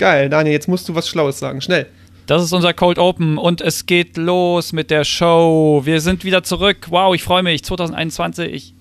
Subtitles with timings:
[0.00, 1.60] Geil, Daniel, jetzt musst du was Schlaues sagen.
[1.60, 1.84] Schnell.
[2.24, 5.82] Das ist unser Cold Open und es geht los mit der Show.
[5.84, 6.86] Wir sind wieder zurück.
[6.88, 7.62] Wow, ich freue mich.
[7.64, 8.72] 2021.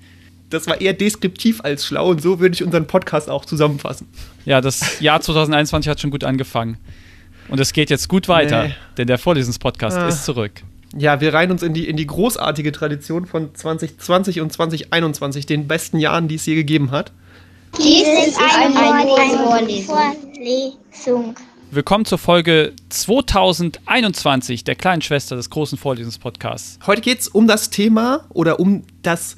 [0.50, 4.08] Das war eher deskriptiv als schlau und so würde ich unseren Podcast auch zusammenfassen.
[4.46, 6.78] Ja, das Jahr 2021 hat schon gut angefangen.
[7.50, 8.76] Und es geht jetzt gut weiter, nee.
[8.98, 10.08] denn der Vorlesenspodcast ah.
[10.08, 10.54] ist zurück.
[10.98, 15.68] Ja, wir reihen uns in die, in die großartige Tradition von 2020 und 2021, den
[15.68, 17.12] besten Jahren, die es je gegeben hat.
[17.78, 21.36] Dies ist eine, eine Vorlesung.
[21.72, 26.80] Willkommen zur Folge 2021 der kleinen Schwester des großen Vorlesenspodcasts.
[26.88, 29.36] Heute geht es um das Thema oder um das,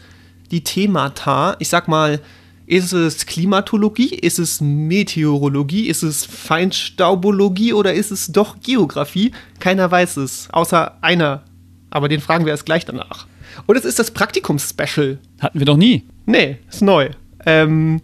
[0.49, 1.55] die Themata.
[1.59, 2.22] Ich sag mal,
[2.66, 4.16] ist es Klimatologie?
[4.16, 5.88] Ist es Meteorologie?
[5.88, 9.31] Ist es Feinstaubologie oder ist es doch Geografie?
[9.59, 11.44] Keiner weiß es, außer einer.
[11.89, 13.27] Aber den fragen wir erst gleich danach.
[13.67, 15.20] Und es ist das Praktikums-Special.
[15.39, 16.05] Hatten wir doch nie.
[16.25, 17.09] Nee, ist neu.
[17.45, 18.02] Ähm,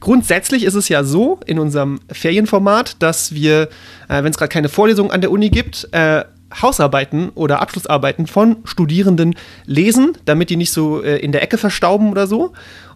[0.00, 3.68] grundsätzlich ist es ja so in unserem Ferienformat, dass wir,
[4.08, 6.24] äh, wenn es gerade keine Vorlesung an der Uni gibt, äh,
[6.62, 9.34] Hausarbeiten oder Abschlussarbeiten von Studierenden
[9.66, 12.52] lesen, damit die nicht so äh, in der Ecke verstauben oder so.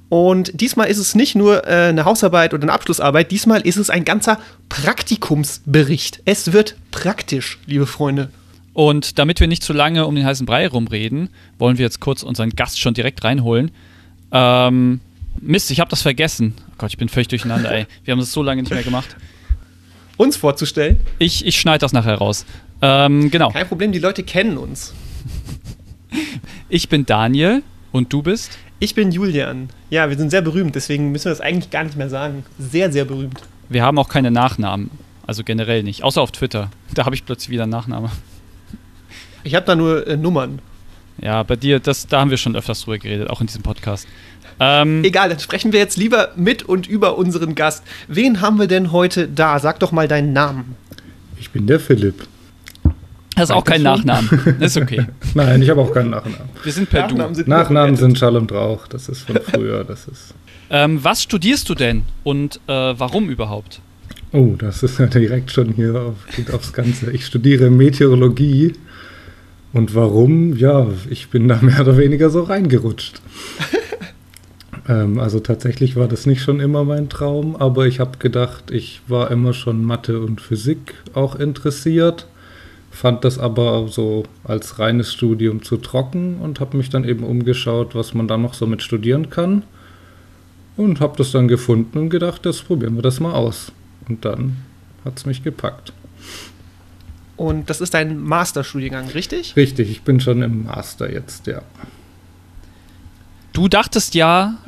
[0.09, 3.89] Und diesmal ist es nicht nur äh, eine Hausarbeit oder eine Abschlussarbeit, diesmal ist es
[3.89, 6.21] ein ganzer Praktikumsbericht.
[6.25, 8.31] Es wird praktisch, liebe Freunde.
[8.75, 12.23] Und damit wir nicht zu lange um den heißen Brei rumreden, wollen wir jetzt kurz
[12.23, 13.71] unseren Gast schon direkt reinholen.
[14.33, 15.01] Ähm,
[15.41, 16.55] Mist, ich habe das vergessen.
[16.71, 17.87] Oh Gott, ich bin völlig durcheinander, ey.
[18.05, 19.17] Wir haben das so lange nicht mehr gemacht.
[20.17, 20.99] Uns vorzustellen?
[21.19, 22.45] Ich, ich schneide das nachher raus.
[22.81, 23.51] Ähm, genau.
[23.51, 24.95] Kein Problem, die Leute kennen uns.
[26.69, 28.59] ich bin Daniel und du bist?
[28.79, 29.69] Ich bin Julian.
[29.91, 32.45] Ja, wir sind sehr berühmt, deswegen müssen wir das eigentlich gar nicht mehr sagen.
[32.59, 33.41] Sehr, sehr berühmt.
[33.69, 34.91] Wir haben auch keine Nachnamen.
[35.27, 36.03] Also generell nicht.
[36.03, 36.71] Außer auf Twitter.
[36.95, 38.11] Da habe ich plötzlich wieder einen Nachname.
[39.45, 40.61] Ich habe da nur äh, Nummern.
[41.21, 44.07] Ja, bei dir, das, da haben wir schon öfters drüber geredet, auch in diesem Podcast.
[44.61, 47.85] Ähm, Egal, dann sprechen wir jetzt lieber mit und über unseren Gast.
[48.09, 49.59] Wen haben wir denn heute da?
[49.59, 50.77] Sag doch mal deinen Namen.
[51.39, 52.27] Ich bin der Philipp.
[53.35, 54.29] Das ist auch kein Nachnamen.
[54.61, 55.07] Das ist okay.
[55.35, 56.51] Nein, ich habe auch keinen Nachnamen.
[56.63, 57.35] Wir sind per Nachnamen Du.
[57.37, 58.87] Sind Nachnamen sind Schall und Rauch.
[58.89, 59.85] Das ist von früher.
[59.85, 60.35] Das ist.
[60.71, 63.81] Ähm, was studierst du denn und äh, warum überhaupt?
[64.33, 67.11] Oh, das ist ja direkt schon hier auf, geht aufs Ganze.
[67.11, 68.75] Ich studiere Meteorologie.
[69.73, 70.57] Und warum?
[70.57, 73.21] Ja, ich bin da mehr oder weniger so reingerutscht.
[74.89, 79.01] Ähm, also tatsächlich war das nicht schon immer mein Traum, aber ich habe gedacht, ich
[79.07, 82.27] war immer schon Mathe und Physik auch interessiert,
[82.91, 87.95] fand das aber so als reines Studium zu trocken und habe mich dann eben umgeschaut,
[87.95, 89.63] was man da noch so mit studieren kann
[90.77, 93.71] und habe das dann gefunden und gedacht, das probieren wir das mal aus.
[94.09, 94.57] Und dann
[95.05, 95.93] hat es mich gepackt.
[97.43, 99.57] Und das ist dein Masterstudiengang, richtig?
[99.57, 101.63] Richtig, ich bin schon im Master jetzt, ja.
[103.53, 104.59] Du dachtest ja,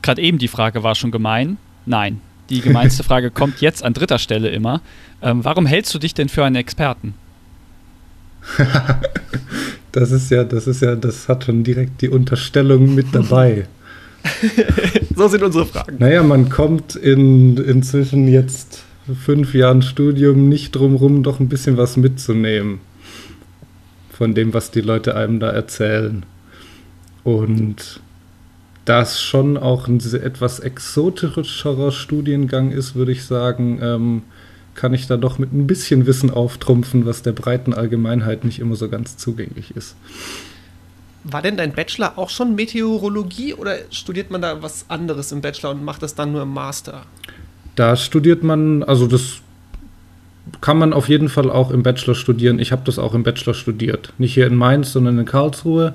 [0.00, 1.58] gerade eben die Frage war schon gemein.
[1.84, 4.80] Nein, die gemeinste Frage kommt jetzt an dritter Stelle immer.
[5.20, 7.12] Ähm, warum hältst du dich denn für einen Experten?
[9.92, 13.66] das ist ja, das ist ja, das hat schon direkt die Unterstellung mit dabei.
[15.14, 15.96] so sind unsere Fragen.
[15.98, 21.76] Naja, man kommt in inzwischen jetzt fünf Jahren Studium nicht drum rum, doch ein bisschen
[21.76, 22.80] was mitzunehmen
[24.10, 26.24] von dem, was die Leute einem da erzählen.
[27.22, 28.00] Und
[28.86, 34.22] da es schon auch ein etwas exotischerer Studiengang ist, würde ich sagen, ähm,
[34.74, 38.76] kann ich da doch mit ein bisschen Wissen auftrumpfen, was der breiten Allgemeinheit nicht immer
[38.76, 39.96] so ganz zugänglich ist.
[41.24, 45.70] War denn dein Bachelor auch schon Meteorologie oder studiert man da was anderes im Bachelor
[45.70, 47.02] und macht das dann nur im Master?
[47.76, 49.40] Da studiert man, also das
[50.60, 52.58] kann man auf jeden Fall auch im Bachelor studieren.
[52.58, 54.12] Ich habe das auch im Bachelor studiert.
[54.18, 55.94] Nicht hier in Mainz, sondern in Karlsruhe.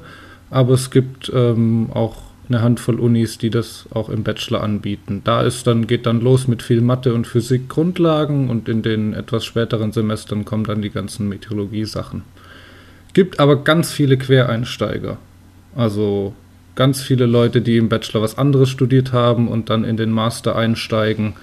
[0.50, 2.18] Aber es gibt ähm, auch
[2.50, 5.22] eine Handvoll Unis, die das auch im Bachelor anbieten.
[5.24, 9.14] Da ist dann, geht dann los mit viel Mathe und Physik Grundlagen und in den
[9.14, 12.24] etwas späteren Semestern kommen dann die ganzen Meteorologie-Sachen.
[13.14, 15.18] Gibt aber ganz viele Quereinsteiger.
[15.76, 16.34] Also
[16.76, 20.56] ganz viele Leute, die im Bachelor was anderes studiert haben und dann in den Master
[20.56, 21.34] einsteigen.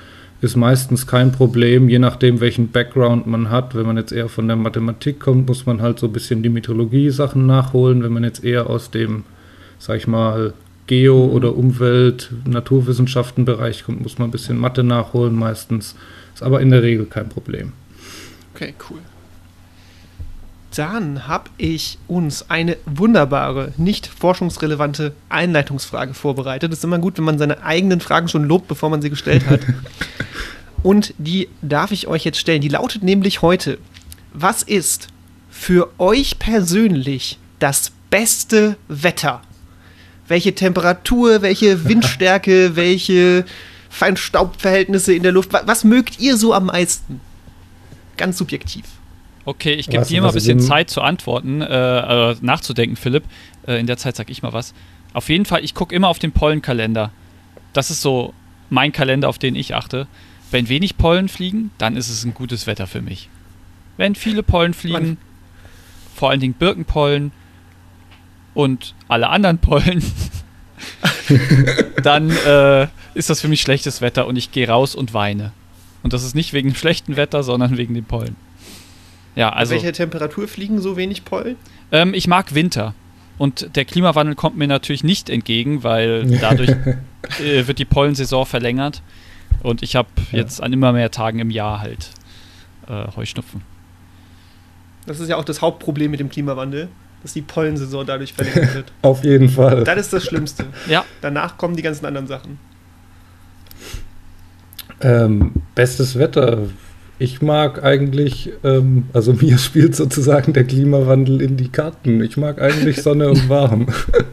[0.40, 3.74] Ist meistens kein Problem, je nachdem, welchen Background man hat.
[3.74, 6.48] Wenn man jetzt eher von der Mathematik kommt, muss man halt so ein bisschen die
[6.48, 8.04] Meteorologie-Sachen nachholen.
[8.04, 9.24] Wenn man jetzt eher aus dem,
[9.80, 10.52] sag ich mal,
[10.86, 15.96] Geo- oder Umwelt-, Naturwissenschaftenbereich kommt, muss man ein bisschen Mathe nachholen meistens.
[16.34, 17.72] Ist aber in der Regel kein Problem.
[18.54, 18.98] Okay, cool.
[20.78, 26.72] Dann habe ich uns eine wunderbare, nicht forschungsrelevante Einleitungsfrage vorbereitet.
[26.72, 29.44] Es ist immer gut, wenn man seine eigenen Fragen schon lobt, bevor man sie gestellt
[29.48, 29.60] hat.
[30.84, 32.60] Und die darf ich euch jetzt stellen.
[32.60, 33.78] Die lautet nämlich heute:
[34.32, 35.08] Was ist
[35.50, 39.42] für euch persönlich das beste Wetter?
[40.28, 43.46] welche Temperatur, welche Windstärke, welche
[43.88, 45.52] Feinstaubverhältnisse in der Luft?
[45.54, 47.20] Wa- Was mögt ihr so am meisten?
[48.18, 48.84] Ganz subjektiv.
[49.48, 53.24] Okay, ich gebe dir mal ein bisschen Zeit zu antworten, äh, äh, nachzudenken, Philipp.
[53.66, 54.74] Äh, in der Zeit sag ich mal was.
[55.14, 57.12] Auf jeden Fall, ich gucke immer auf den Pollenkalender.
[57.72, 58.34] Das ist so
[58.68, 60.06] mein Kalender, auf den ich achte.
[60.50, 63.30] Wenn wenig Pollen fliegen, dann ist es ein gutes Wetter für mich.
[63.96, 65.16] Wenn viele Pollen fliegen, Mann.
[66.14, 67.32] vor allen Dingen Birkenpollen
[68.52, 70.04] und alle anderen Pollen,
[72.02, 75.52] dann äh, ist das für mich schlechtes Wetter und ich gehe raus und weine.
[76.02, 78.36] Und das ist nicht wegen dem schlechten Wetter, sondern wegen den Pollen.
[79.38, 79.70] Ja, also.
[79.70, 81.54] Bei welcher Temperatur fliegen so wenig Pollen?
[81.92, 82.94] Ähm, ich mag Winter.
[83.38, 86.70] Und der Klimawandel kommt mir natürlich nicht entgegen, weil dadurch
[87.40, 89.00] äh, wird die Pollensaison verlängert.
[89.62, 90.38] Und ich habe Ja.
[90.38, 92.10] jetzt an immer mehr Tagen im Jahr halt
[92.88, 93.62] äh, Heuschnupfen.
[95.06, 96.88] Das ist ja auch das Hauptproblem mit dem Klimawandel,
[97.22, 98.92] dass die Pollensaison dadurch verlängert wird.
[99.02, 99.84] Auf jeden Fall.
[99.84, 100.66] Das ist das Schlimmste.
[100.88, 102.58] Ja, Danach kommen die ganzen anderen Sachen.
[105.00, 106.62] Ähm, bestes Wetter.
[107.20, 112.22] Ich mag eigentlich, ähm, also mir spielt sozusagen der Klimawandel in die Karten.
[112.22, 113.86] Ich mag eigentlich Sonne und warm.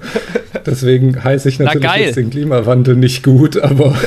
[0.66, 3.96] Deswegen heiße ich Na, natürlich jetzt den Klimawandel nicht gut, aber.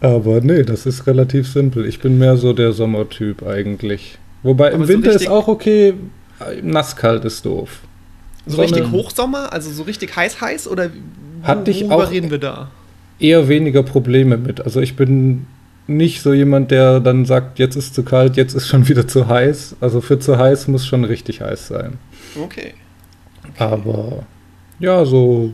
[0.00, 1.86] aber nee, das ist relativ simpel.
[1.86, 4.18] Ich bin mehr so der Sommertyp eigentlich.
[4.42, 5.94] Wobei Aber im so Winter ist auch okay,
[6.62, 7.80] nasskalt ist doof.
[8.46, 12.30] So Sonne- richtig Hochsommer, also so richtig heiß heiß oder wo, Hatte ich auch- reden
[12.30, 12.70] wir da?
[13.20, 14.60] eher weniger Probleme mit.
[14.60, 15.46] Also ich bin
[15.86, 19.28] nicht so jemand, der dann sagt, jetzt ist zu kalt, jetzt ist schon wieder zu
[19.28, 19.76] heiß.
[19.80, 21.98] Also für zu heiß muss schon richtig heiß sein.
[22.40, 22.74] Okay.
[23.58, 24.24] Aber
[24.80, 25.52] ja, so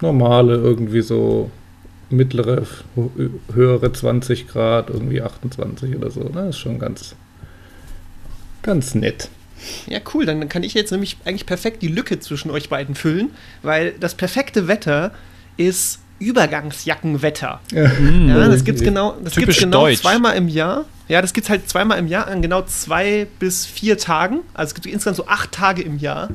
[0.00, 1.50] normale, irgendwie so
[2.10, 2.64] mittlere,
[2.96, 6.24] hö- höhere 20 Grad, irgendwie 28 oder so.
[6.28, 7.14] Das ist schon ganz,
[8.62, 9.30] ganz nett.
[9.86, 10.26] Ja, cool.
[10.26, 13.30] Dann kann ich jetzt nämlich eigentlich perfekt die Lücke zwischen euch beiden füllen,
[13.62, 15.12] weil das perfekte Wetter
[15.56, 17.60] ist Übergangsjackenwetter.
[17.72, 18.28] Mm.
[18.28, 18.86] Ja, das Oh gibt's je.
[18.88, 20.00] genau, das Typisch gibt's genau deutsch.
[20.00, 20.84] zweimal im Jahr.
[21.08, 24.40] Ja, das gibt's halt zweimal im Jahr an genau zwei bis vier Tagen.
[24.54, 26.28] Also es gibt insgesamt so acht Tage im Jahr,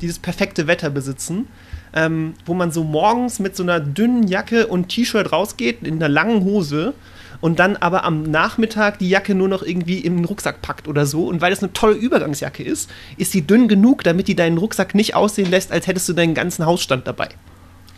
[0.00, 1.48] die das perfekte Wetter besitzen.
[1.92, 6.08] Ähm, wo man so morgens mit so einer dünnen Jacke und T-Shirt rausgeht, in einer
[6.08, 6.94] langen Hose
[7.40, 11.04] und dann aber am Nachmittag die Jacke nur noch irgendwie in den Rucksack packt oder
[11.04, 11.26] so.
[11.26, 14.94] Und weil das eine tolle Übergangsjacke ist, ist die dünn genug, damit die deinen Rucksack
[14.94, 17.30] nicht aussehen lässt, als hättest du deinen ganzen Hausstand dabei.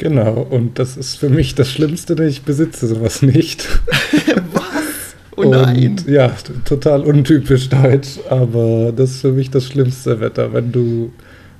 [0.02, 3.68] Genau, und das ist für mich das Schlimmste, denn ich besitze sowas nicht.
[5.34, 5.92] Oh nein.
[5.98, 6.30] Und ja,
[6.66, 11.10] total untypisch deutsch, aber das ist für mich das schlimmste Wetter, wenn du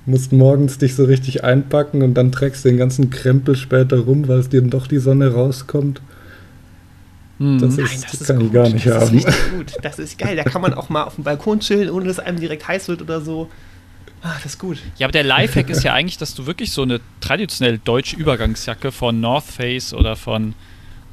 [0.05, 4.29] musst morgens dich so richtig einpacken und dann trägst du den ganzen Krempel später rum,
[4.29, 6.03] weil es dir dann doch die Sonne rauskommt.
[7.39, 7.59] Mm.
[7.61, 8.53] Das Nein, ist- das ist kann ich gut.
[8.53, 9.17] gar nicht das haben.
[9.19, 9.73] Ist richtig gut.
[9.81, 10.37] Das ist geil.
[10.37, 13.01] Da kann man auch mal auf dem Balkon chillen, ohne dass einem direkt heiß wird
[13.01, 13.49] oder so.
[14.23, 14.79] Ah, das ist gut.
[14.99, 18.93] Ja, aber der Lifehack ist ja eigentlich, dass du wirklich so eine traditionell deutsche Übergangsjacke
[18.93, 20.55] von North Face oder von,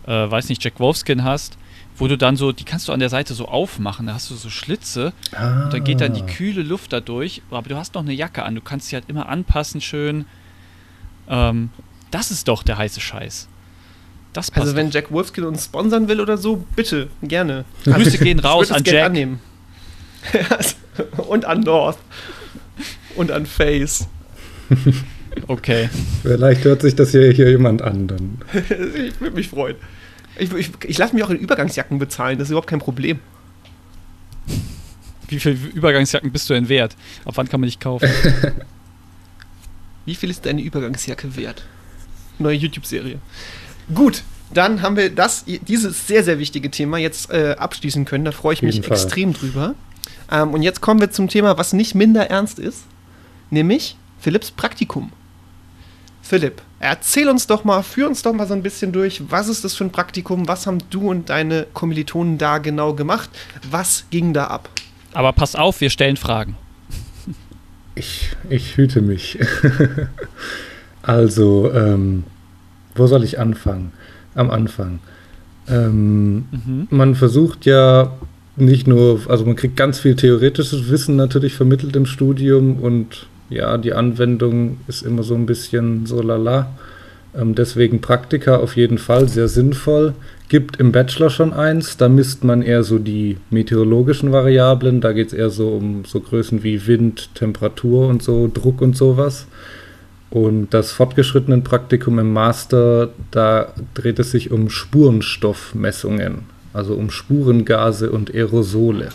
[0.06, 1.58] äh, weiß nicht, Jack Wolfskin hast,
[1.98, 4.36] wo du dann so, die kannst du an der Seite so aufmachen, da hast du
[4.36, 7.96] so Schlitze Ah, und dann geht dann die kühle Luft da durch, aber du hast
[7.96, 10.26] noch eine Jacke an, du kannst sie halt immer anpassen schön.
[11.28, 11.72] Ähm,
[12.12, 13.48] das ist doch der heiße Scheiß.
[14.34, 14.92] Das passt Also, wenn.
[14.92, 17.66] Jack Wolfskin uns sponsern will oder so, bitte, gerne.
[17.86, 19.06] Grüße gehen raus an Jack.
[19.08, 19.40] annehmen.
[21.28, 21.98] Und an North.
[23.20, 24.08] Und an Face.
[25.48, 25.90] Okay.
[26.22, 28.38] Vielleicht hört sich das hier, hier jemand an dann.
[28.54, 29.76] ich würde mich freuen.
[30.38, 33.20] Ich, ich, ich lasse mich auch in Übergangsjacken bezahlen, das ist überhaupt kein Problem.
[35.28, 36.96] Wie viele Übergangsjacken bist du denn wert?
[37.26, 38.08] Ab wann kann man dich kaufen?
[40.06, 41.66] Wie viel ist deine Übergangsjacke wert?
[42.40, 43.20] Neue YouTube-Serie.
[43.94, 44.24] Gut,
[44.54, 48.24] dann haben wir das, dieses sehr, sehr wichtige Thema jetzt äh, abschließen können.
[48.24, 48.94] Da freue ich Auf mich Fall.
[48.94, 49.76] extrem drüber.
[50.32, 52.84] Ähm, und jetzt kommen wir zum Thema, was nicht minder ernst ist,
[53.50, 55.12] nämlich Philipps Praktikum.
[56.22, 59.64] Philipp, erzähl uns doch mal, führ uns doch mal so ein bisschen durch, was ist
[59.64, 63.30] das für ein Praktikum, was haben du und deine Kommilitonen da genau gemacht,
[63.72, 64.70] was ging da ab?
[65.14, 66.56] Aber pass auf, wir stellen Fragen.
[67.96, 69.40] Ich, ich hüte mich.
[71.02, 72.24] also, ähm,
[72.96, 73.92] wo soll ich anfangen?
[74.36, 75.00] Am Anfang.
[75.68, 76.88] Ähm, Mhm.
[76.90, 78.12] man versucht ja
[78.56, 83.78] nicht nur, also man kriegt ganz viel theoretisches Wissen natürlich vermittelt im Studium und ja,
[83.78, 86.72] die Anwendung ist immer so ein bisschen so lala.
[87.36, 90.14] Ähm, deswegen Praktika auf jeden Fall sehr sinnvoll.
[90.50, 95.28] Gibt im Bachelor schon eins, da misst man eher so die meteorologischen Variablen, da geht
[95.28, 99.46] es eher so um so Größen wie Wind, Temperatur und so, Druck und sowas.
[100.32, 108.12] Und das fortgeschrittene Praktikum im Master, da dreht es sich um Spurenstoffmessungen, also um Spurengase
[108.12, 109.10] und Aerosole.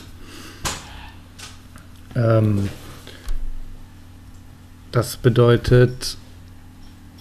[2.16, 2.68] Ähm,
[4.94, 6.16] das bedeutet,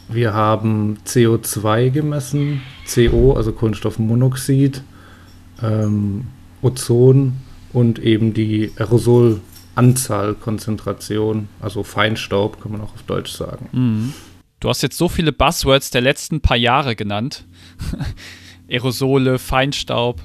[0.10, 4.84] Wir haben CO2 gemessen, CO, also Kohlenstoffmonoxid,
[5.64, 6.28] ähm,
[6.62, 7.38] Ozon
[7.72, 13.70] und eben die Aerosolanzahl, Konzentration, also Feinstaub, kann man auch auf Deutsch sagen.
[13.72, 14.14] Mhm.
[14.60, 17.46] Du hast jetzt so viele Buzzwords der letzten paar Jahre genannt.
[18.70, 20.22] Aerosole, Feinstaub,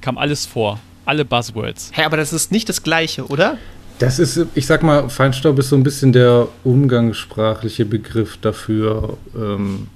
[0.00, 0.80] kam alles vor.
[1.04, 1.90] Alle Buzzwords.
[1.92, 3.58] Hä, aber das ist nicht das Gleiche, oder?
[3.98, 9.16] Das ist, ich sag mal, Feinstaub ist so ein bisschen der umgangssprachliche Begriff dafür.
[9.34, 9.88] Ähm,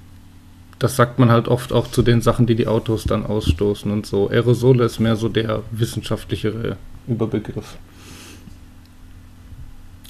[0.79, 4.07] das sagt man halt oft auch zu den Sachen, die die Autos dann ausstoßen und
[4.07, 4.29] so.
[4.29, 6.77] Aerosole ist mehr so der wissenschaftlichere
[7.07, 7.77] Überbegriff.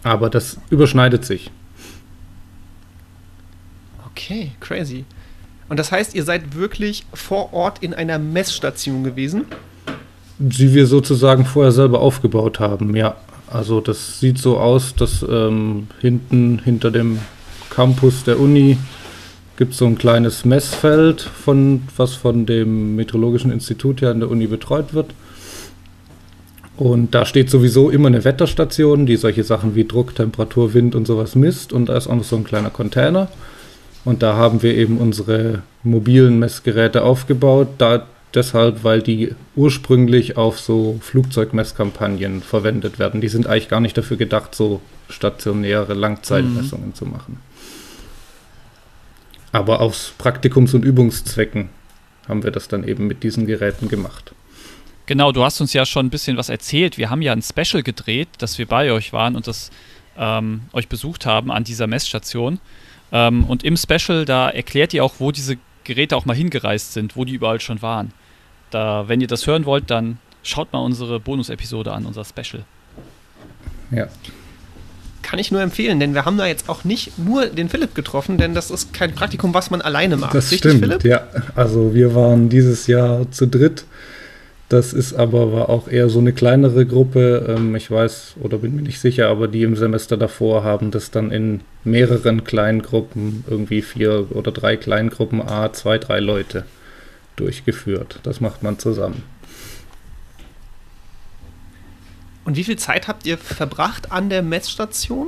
[0.04, 1.52] Aber das überschneidet sich.
[4.10, 5.04] Okay, crazy.
[5.68, 9.46] Und das heißt, ihr seid wirklich vor Ort in einer Messstation gewesen?
[10.38, 13.16] Die wir sozusagen vorher selber aufgebaut haben, ja.
[13.52, 17.20] Also das sieht so aus, dass ähm, hinten hinter dem
[17.70, 18.78] Campus der Uni
[19.58, 24.32] gibt es so ein kleines Messfeld, von, was von dem Meteorologischen Institut ja an der
[24.32, 25.14] Uni betreut wird.
[26.78, 31.06] Und da steht sowieso immer eine Wetterstation, die solche Sachen wie Druck, Temperatur, Wind und
[31.06, 31.74] sowas misst.
[31.74, 33.28] Und da ist auch noch so ein kleiner Container.
[34.04, 37.68] Und da haben wir eben unsere mobilen Messgeräte aufgebaut.
[37.78, 43.22] Da deshalb, weil die ursprünglich auf so Flugzeugmesskampagnen verwendet werden.
[43.22, 46.96] Die sind eigentlich gar nicht dafür gedacht, so stationäre Langzeitmessungen mhm.
[46.96, 47.40] zu machen.
[49.52, 51.70] Aber aus Praktikums- und Übungszwecken
[52.28, 54.34] haben wir das dann eben mit diesen Geräten gemacht.
[55.06, 56.98] Genau, du hast uns ja schon ein bisschen was erzählt.
[56.98, 59.72] Wir haben ja ein Special gedreht, dass wir bei euch waren und das
[60.18, 62.60] ähm, euch besucht haben an dieser Messstation.
[63.12, 67.16] Ähm, und im Special, da erklärt ihr auch, wo diese Geräte auch mal hingereist sind,
[67.16, 68.14] wo die überall schon waren.
[68.72, 72.64] Da, wenn ihr das hören wollt, dann schaut mal unsere Bonus-Episode an, unser Special.
[73.92, 74.08] Ja.
[75.22, 78.38] Kann ich nur empfehlen, denn wir haben da jetzt auch nicht nur den Philipp getroffen,
[78.38, 80.34] denn das ist kein Praktikum, was man alleine macht.
[80.34, 81.04] Das Richtig, stimmt, Philipp?
[81.04, 81.28] ja.
[81.56, 83.86] Also wir waren dieses Jahr zu dritt.
[84.68, 87.46] Das ist aber war auch eher so eine kleinere Gruppe.
[87.50, 91.12] Ähm, ich weiß oder bin mir nicht sicher, aber die im Semester davor haben das
[91.12, 96.64] dann in mehreren kleinen Gruppen, irgendwie vier oder drei Kleingruppen, A, zwei, drei Leute
[97.42, 98.20] durchgeführt.
[98.24, 99.24] Das macht man zusammen.
[102.46, 105.28] Und wie viel Zeit habt ihr verbracht an der Messstation?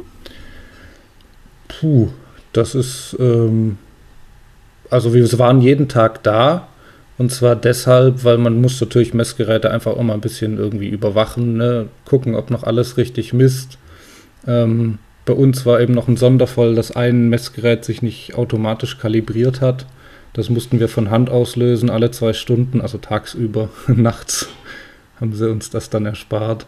[1.67, 2.10] Puh,
[2.53, 3.77] das ist, ähm,
[4.89, 6.67] also wir waren jeden Tag da.
[7.17, 11.88] Und zwar deshalb, weil man muss natürlich Messgeräte einfach mal ein bisschen irgendwie überwachen, ne?
[12.05, 13.77] gucken, ob noch alles richtig misst.
[14.48, 19.62] Ähm, bei uns war eben noch ein Sonderfall, dass ein Messgerät sich nicht automatisch kalibriert
[19.62, 19.86] hat.
[20.34, 24.50] Das mussten wir von Hand auslösen, alle zwei Stunden, also tagsüber, nachts
[25.20, 26.66] haben sie uns das dann erspart.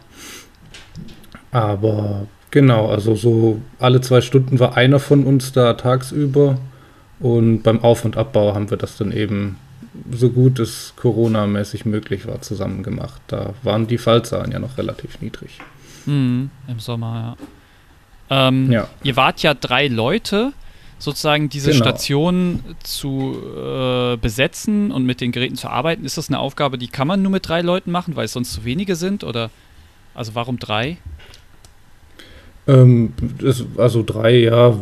[1.50, 6.58] Aber genau, also so alle zwei Stunden war einer von uns da tagsüber
[7.20, 9.58] und beim Auf- und Abbau haben wir das dann eben
[10.10, 13.20] so gut es Corona-mäßig möglich war zusammen gemacht.
[13.28, 15.58] Da waren die Fallzahlen ja noch relativ niedrig.
[16.04, 17.36] Mhm, Im Sommer,
[18.30, 18.48] ja.
[18.48, 18.88] Ähm, ja.
[19.02, 20.52] Ihr wart ja drei Leute
[20.98, 21.84] sozusagen diese genau.
[21.84, 26.88] Station zu äh, besetzen und mit den Geräten zu arbeiten, ist das eine Aufgabe, die
[26.88, 29.24] kann man nur mit drei Leuten machen, weil es sonst zu wenige sind?
[29.24, 29.50] Oder
[30.14, 30.96] also warum drei?
[32.66, 34.78] Ähm, das, also drei, ja,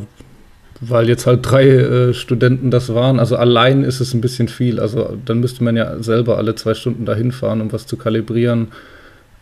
[0.80, 3.18] weil jetzt halt drei äh, Studenten das waren.
[3.18, 4.80] Also allein ist es ein bisschen viel.
[4.80, 8.68] Also dann müsste man ja selber alle zwei Stunden dahin fahren, um was zu kalibrieren.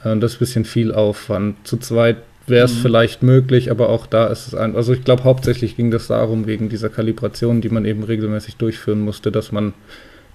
[0.05, 1.57] Äh, das ist ein bisschen viel Aufwand.
[1.67, 2.79] Zu zweit wäre es mhm.
[2.79, 4.77] vielleicht möglich, aber auch da ist es ein.
[4.77, 9.01] Also ich glaube, hauptsächlich ging das darum, wegen dieser Kalibration, die man eben regelmäßig durchführen
[9.01, 9.75] musste, dass man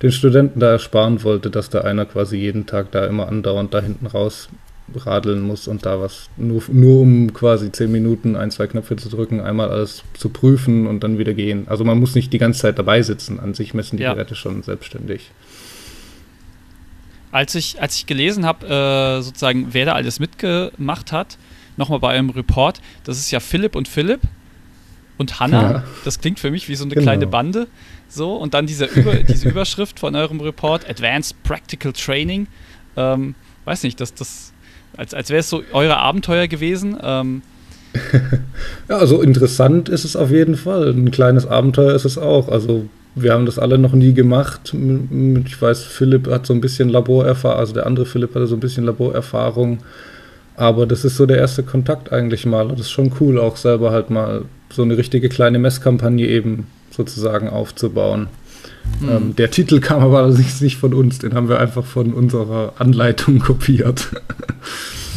[0.02, 3.82] den Studenten da ersparen wollte, dass da einer quasi jeden Tag da immer andauernd da
[3.82, 4.50] hinten raus
[4.96, 9.10] radeln muss und da was, nur, nur um quasi zehn Minuten ein, zwei Knöpfe zu
[9.10, 11.68] drücken, einmal alles zu prüfen und dann wieder gehen.
[11.68, 13.40] Also man muss nicht die ganze Zeit dabei sitzen.
[13.40, 14.14] An sich messen die ja.
[14.14, 15.32] Geräte schon selbstständig.
[17.32, 21.38] Als ich, als ich gelesen habe, äh, sozusagen, wer da alles mitgemacht hat,
[21.78, 24.22] nochmal bei eurem Report, das ist ja Philipp und Philipp
[25.18, 25.72] und Hannah.
[25.72, 25.84] Ja.
[26.06, 27.04] Das klingt für mich wie so eine genau.
[27.04, 27.68] kleine Bande.
[28.10, 32.48] So, und dann diese, Über diese Überschrift von eurem Report, Advanced Practical Training.
[32.96, 34.54] Ähm, weiß nicht, das, das,
[34.96, 36.98] als, als wäre es so eure Abenteuer gewesen.
[37.02, 37.42] Ähm,
[38.90, 40.90] ja, also interessant ist es auf jeden Fall.
[40.90, 42.50] Ein kleines Abenteuer ist es auch.
[42.50, 44.74] Also wir haben das alle noch nie gemacht.
[45.46, 48.60] Ich weiß, Philipp hat so ein bisschen Laborerfahrung, also der andere Philipp hatte so ein
[48.60, 49.80] bisschen Laborerfahrung.
[50.58, 52.64] Aber das ist so der erste Kontakt eigentlich mal.
[52.64, 56.68] Und das ist schon cool, auch selber halt mal so eine richtige kleine Messkampagne eben
[56.90, 58.28] sozusagen aufzubauen.
[59.00, 59.10] Mhm.
[59.10, 62.74] Ähm, der Titel kam aber nicht, nicht von uns, den haben wir einfach von unserer
[62.80, 64.08] Anleitung kopiert.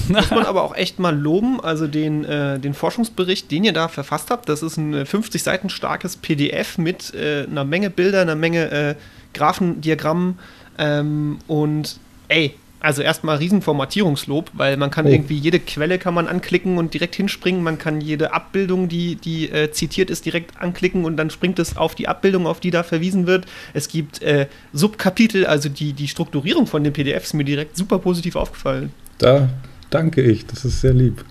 [0.08, 1.58] muss man aber auch echt mal loben.
[1.60, 5.42] Also den, äh, den Forschungsbericht, den ihr da verfasst habt, das ist ein 50 äh,
[5.42, 8.94] Seiten starkes PDF mit äh, einer Menge Bilder, einer Menge äh,
[9.32, 10.38] Graphen, Diagrammen
[10.78, 15.10] ähm, und ey, also erstmal Riesenformatierungslob, weil man kann oh.
[15.10, 17.62] irgendwie jede Quelle kann man anklicken und direkt hinspringen.
[17.62, 21.76] Man kann jede Abbildung, die, die äh, zitiert ist, direkt anklicken und dann springt es
[21.76, 23.46] auf die Abbildung, auf die da verwiesen wird.
[23.74, 27.98] Es gibt äh, Subkapitel, also die, die Strukturierung von den PDFs ist mir direkt super
[27.98, 28.92] positiv aufgefallen.
[29.18, 29.48] Da
[29.90, 31.24] danke ich, das ist sehr lieb.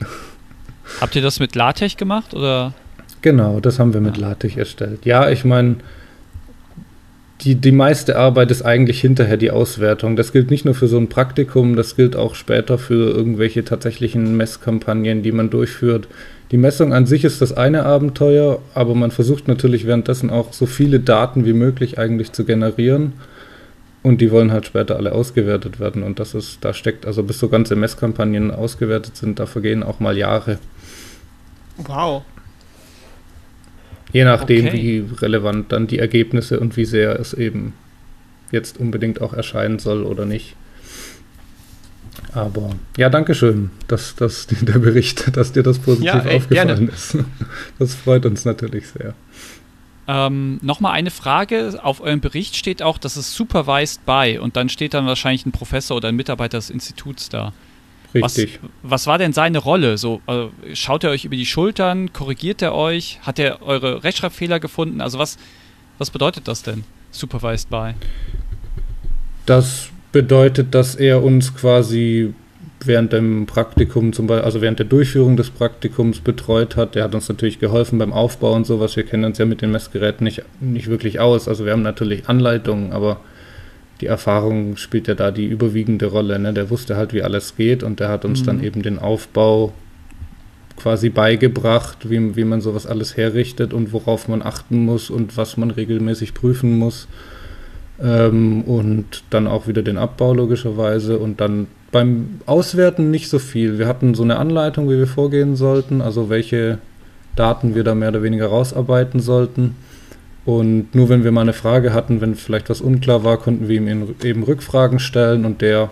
[1.01, 2.74] Habt ihr das mit LaTeX gemacht oder?
[3.22, 4.29] Genau, das haben wir mit ja.
[4.29, 5.06] LaTeX erstellt.
[5.06, 5.77] Ja, ich meine,
[7.41, 10.15] die, die meiste Arbeit ist eigentlich hinterher die Auswertung.
[10.15, 14.36] Das gilt nicht nur für so ein Praktikum, das gilt auch später für irgendwelche tatsächlichen
[14.36, 16.08] Messkampagnen, die man durchführt.
[16.51, 20.65] Die Messung an sich ist das eine Abenteuer, aber man versucht natürlich währenddessen auch so
[20.65, 23.13] viele Daten wie möglich eigentlich zu generieren.
[24.01, 26.03] Und die wollen halt später alle ausgewertet werden.
[26.03, 30.00] Und das ist, da steckt, also bis so ganze Messkampagnen ausgewertet sind, da vergehen auch
[30.00, 30.58] mal Jahre.
[31.77, 32.24] Wow.
[34.12, 34.78] Je nachdem, okay.
[34.78, 37.74] wie relevant dann die Ergebnisse und wie sehr es eben
[38.51, 40.56] jetzt unbedingt auch erscheinen soll oder nicht.
[42.34, 46.68] Aber ja, danke schön, dass, dass der Bericht, dass dir das positiv ja, ey, aufgefallen
[46.68, 46.92] gerne.
[46.92, 47.18] ist.
[47.78, 49.13] Das freut uns natürlich sehr.
[50.08, 51.80] Ähm, Nochmal eine Frage.
[51.84, 55.51] Auf eurem Bericht steht auch, dass es supervised by und dann steht dann wahrscheinlich ein
[55.51, 57.54] Professor oder ein Mitarbeiter des Instituts da.
[58.13, 58.60] Richtig.
[58.62, 59.98] Was, was war denn seine Rolle?
[59.98, 62.12] So, also, schaut er euch über die Schultern?
[62.12, 63.20] Korrigiert er euch?
[63.22, 65.01] Hat er eure Rechtschreibfehler gefunden?
[65.01, 65.38] Also was,
[65.98, 67.94] was bedeutet das denn, supervised by?
[69.46, 72.34] Das bedeutet, dass er uns quasi
[72.86, 76.96] während dem Praktikum, zum Beispiel, also während der Durchführung des Praktikums betreut hat.
[76.96, 78.96] Der hat uns natürlich geholfen beim Aufbau und sowas.
[78.96, 81.48] Wir kennen uns ja mit den Messgeräten nicht, nicht wirklich aus.
[81.48, 83.20] Also wir haben natürlich Anleitungen, aber
[84.01, 86.39] die Erfahrung spielt ja da die überwiegende Rolle.
[86.39, 86.53] Ne?
[86.53, 88.46] Der wusste halt, wie alles geht und der hat uns mhm.
[88.46, 89.74] dann eben den Aufbau
[90.77, 95.58] quasi beigebracht, wie, wie man sowas alles herrichtet und worauf man achten muss und was
[95.58, 97.08] man regelmäßig prüfen muss.
[98.01, 103.77] Ähm, und dann auch wieder den Abbau logischerweise und dann beim Auswerten nicht so viel.
[103.77, 106.78] Wir hatten so eine Anleitung, wie wir vorgehen sollten, also welche
[107.36, 109.76] Daten wir da mehr oder weniger rausarbeiten sollten.
[110.45, 113.78] Und nur wenn wir mal eine Frage hatten, wenn vielleicht was unklar war, konnten wir
[113.78, 115.91] ihm eben Rückfragen stellen und der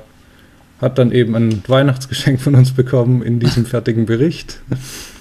[0.81, 4.61] hat dann eben ein Weihnachtsgeschenk von uns bekommen in diesem fertigen Bericht.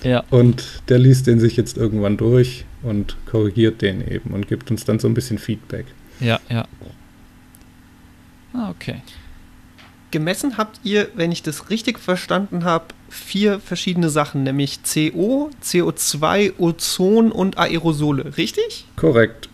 [0.02, 0.22] Ja.
[0.30, 4.84] Und der liest den sich jetzt irgendwann durch und korrigiert den eben und gibt uns
[4.84, 5.86] dann so ein bisschen Feedback.
[6.20, 6.66] Ja, ja.
[8.52, 8.96] Ah, okay.
[10.10, 16.58] Gemessen habt ihr, wenn ich das richtig verstanden habe, vier verschiedene Sachen, nämlich CO, CO2,
[16.58, 18.86] Ozon und Aerosole, richtig?
[18.96, 19.48] Korrekt.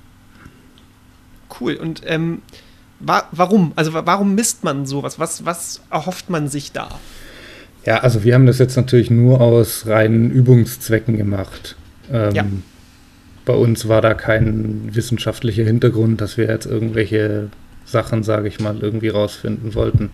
[1.60, 1.74] Cool.
[1.74, 2.42] Und ähm,
[3.00, 3.72] wa warum?
[3.76, 5.18] Also warum misst man sowas?
[5.18, 6.88] Was, was erhofft man sich da?
[7.84, 11.76] Ja, also wir haben das jetzt natürlich nur aus reinen Übungszwecken gemacht.
[12.12, 12.46] Ähm, ja.
[13.44, 17.48] Bei uns war da kein wissenschaftlicher Hintergrund, dass wir jetzt irgendwelche
[17.84, 20.10] Sachen, sage ich mal, irgendwie rausfinden wollten.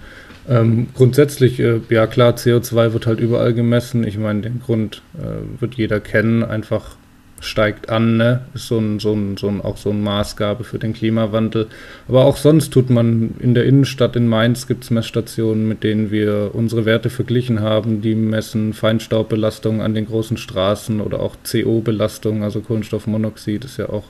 [0.48, 4.04] Ähm, grundsätzlich, äh, ja klar, CO2 wird halt überall gemessen.
[4.04, 6.96] Ich meine, den Grund äh, wird jeder kennen, einfach
[7.40, 8.40] steigt an, ne?
[8.54, 11.68] Ist so ein, so ein, so ein, auch so eine Maßgabe für den Klimawandel.
[12.08, 16.10] Aber auch sonst tut man in der Innenstadt in Mainz gibt es Messstationen, mit denen
[16.10, 18.00] wir unsere Werte verglichen haben.
[18.00, 24.04] Die messen Feinstaubbelastung an den großen Straßen oder auch CO-Belastung, also Kohlenstoffmonoxid ist ja auch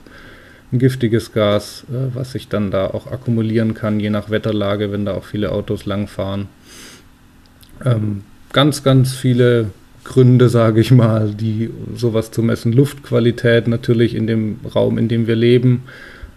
[0.71, 5.05] ein giftiges Gas, äh, was sich dann da auch akkumulieren kann, je nach Wetterlage, wenn
[5.05, 6.47] da auch viele Autos langfahren.
[7.83, 9.71] Ähm, ganz, ganz viele
[10.03, 12.73] Gründe, sage ich mal, die sowas zu messen.
[12.73, 15.83] Luftqualität natürlich in dem Raum, in dem wir leben,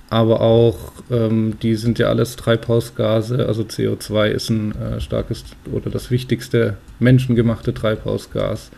[0.09, 5.91] aber auch, ähm, die sind ja alles Treibhausgase, also CO2 ist ein äh, starkes oder
[5.91, 8.71] das wichtigste menschengemachte Treibhausgas.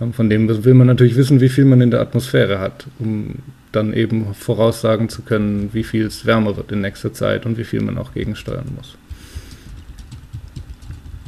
[0.00, 3.36] Ähm, von dem will man natürlich wissen, wie viel man in der Atmosphäre hat, um
[3.72, 7.64] dann eben voraussagen zu können, wie viel es wärmer wird in nächster Zeit und wie
[7.64, 8.96] viel man auch gegensteuern muss.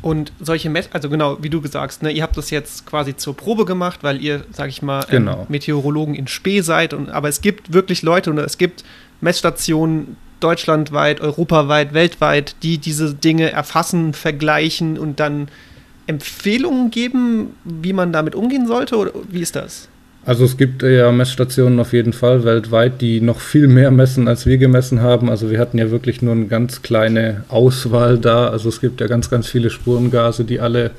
[0.02, 3.36] Und solche Mess, also genau, wie du gesagt ne, ihr habt das jetzt quasi zur
[3.36, 5.46] Probe gemacht, weil ihr, sag ich mal, ähm, genau.
[5.48, 6.92] Meteorologen in Spee seid.
[6.92, 8.82] Und, aber es gibt wirklich Leute und es gibt
[9.20, 15.48] Messstationen deutschlandweit, europaweit, weltweit, die diese Dinge erfassen, vergleichen und dann
[16.08, 18.96] Empfehlungen geben, wie man damit umgehen sollte?
[18.96, 19.88] Oder wie ist das?
[20.24, 24.46] Also es gibt ja Messstationen auf jeden Fall weltweit, die noch viel mehr messen, als
[24.46, 25.28] wir gemessen haben.
[25.28, 28.48] Also wir hatten ja wirklich nur eine ganz kleine Auswahl da.
[28.48, 30.92] Also es gibt ja ganz, ganz viele Spurengase, die alle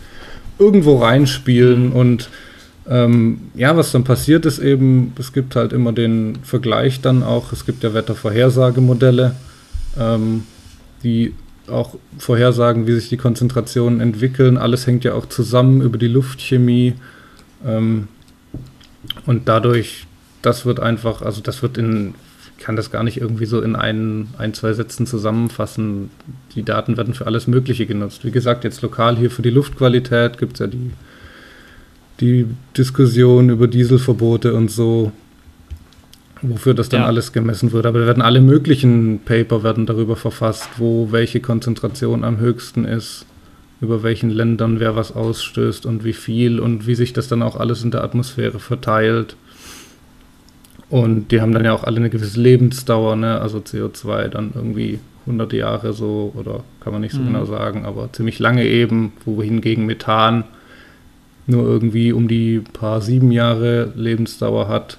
[0.59, 1.93] irgendwo reinspielen.
[1.93, 2.29] Und
[2.89, 7.53] ähm, ja, was dann passiert ist eben, es gibt halt immer den Vergleich dann auch.
[7.53, 9.36] Es gibt ja Wettervorhersagemodelle,
[9.97, 10.43] ähm,
[11.01, 11.33] die
[11.69, 14.57] auch vorhersagen, wie sich die Konzentrationen entwickeln.
[14.57, 16.95] Alles hängt ja auch zusammen über die Luftchemie.
[17.65, 18.09] Ähm,
[19.25, 20.05] und dadurch,
[20.41, 22.15] das wird einfach, also das wird in,
[22.57, 26.11] ich kann das gar nicht irgendwie so in ein, ein, zwei Sätzen zusammenfassen.
[26.55, 28.23] Die Daten werden für alles Mögliche genutzt.
[28.23, 30.91] Wie gesagt, jetzt lokal hier für die Luftqualität gibt es ja die,
[32.19, 35.11] die Diskussion über Dieselverbote und so
[36.43, 37.07] wofür das dann ja.
[37.07, 37.85] alles gemessen wird.
[37.85, 43.25] Aber da werden alle möglichen Paper werden darüber verfasst, wo welche Konzentration am höchsten ist,
[43.81, 47.55] über welchen Ländern wer was ausstößt und wie viel und wie sich das dann auch
[47.55, 49.36] alles in der Atmosphäre verteilt.
[50.89, 53.41] Und die haben dann ja auch alle eine gewisse Lebensdauer, ne?
[53.41, 57.27] also CO2 dann irgendwie 100 Jahre so oder kann man nicht so mhm.
[57.27, 60.43] genau sagen, aber ziemlich lange eben, wohingegen Methan
[61.45, 64.97] nur irgendwie um die paar sieben Jahre Lebensdauer hat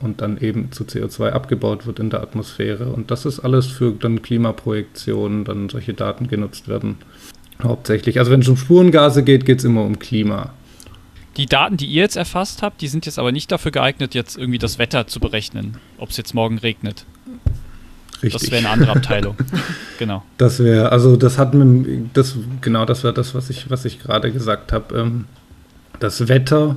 [0.00, 2.86] und dann eben zu CO2 abgebaut wird in der Atmosphäre.
[2.86, 6.96] Und das ist alles für dann Klimaprojektionen, dann solche Daten genutzt werden.
[7.62, 8.18] Hauptsächlich.
[8.18, 10.52] Also wenn es um Spurengase geht, geht es immer um Klima.
[11.36, 14.38] Die Daten, die ihr jetzt erfasst habt, die sind jetzt aber nicht dafür geeignet, jetzt
[14.38, 17.04] irgendwie das Wetter zu berechnen, ob es jetzt morgen regnet.
[18.22, 18.32] Richtig.
[18.32, 19.36] Das wäre eine andere Abteilung.
[19.98, 20.22] genau.
[20.38, 24.00] Das wäre, also das hat mit, das, genau, das wäre das, was ich, was ich
[24.00, 24.98] gerade gesagt habe.
[24.98, 25.24] Ähm,
[26.00, 26.76] das Wetter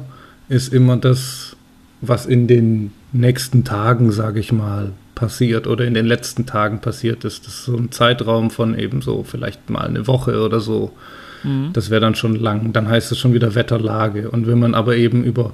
[0.49, 1.55] ist immer das,
[2.01, 7.25] was in den nächsten Tagen, sage ich mal, passiert oder in den letzten Tagen passiert
[7.25, 7.45] ist.
[7.45, 10.93] Das ist so ein Zeitraum von eben so vielleicht mal eine Woche oder so.
[11.43, 11.71] Mhm.
[11.73, 12.71] Das wäre dann schon lang.
[12.71, 14.31] Dann heißt es schon wieder Wetterlage.
[14.31, 15.53] Und wenn man aber eben über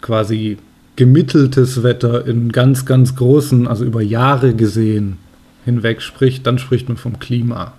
[0.00, 0.58] quasi
[0.94, 5.18] gemitteltes Wetter in ganz, ganz großen, also über Jahre gesehen
[5.64, 7.72] hinweg spricht, dann spricht man vom Klima.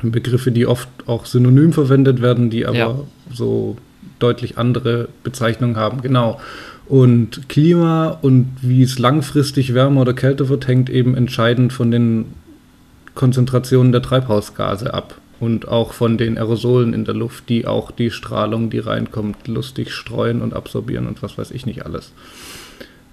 [0.00, 2.94] Begriffe, die oft auch synonym verwendet werden, die aber ja.
[3.34, 3.76] so
[4.20, 6.02] deutlich andere Bezeichnungen haben.
[6.02, 6.40] Genau.
[6.88, 12.26] Und Klima und wie es langfristig wärmer oder kälter wird, hängt eben entscheidend von den
[13.14, 18.10] Konzentrationen der Treibhausgase ab und auch von den Aerosolen in der Luft, die auch die
[18.10, 22.12] Strahlung, die reinkommt, lustig streuen und absorbieren und was weiß ich nicht alles.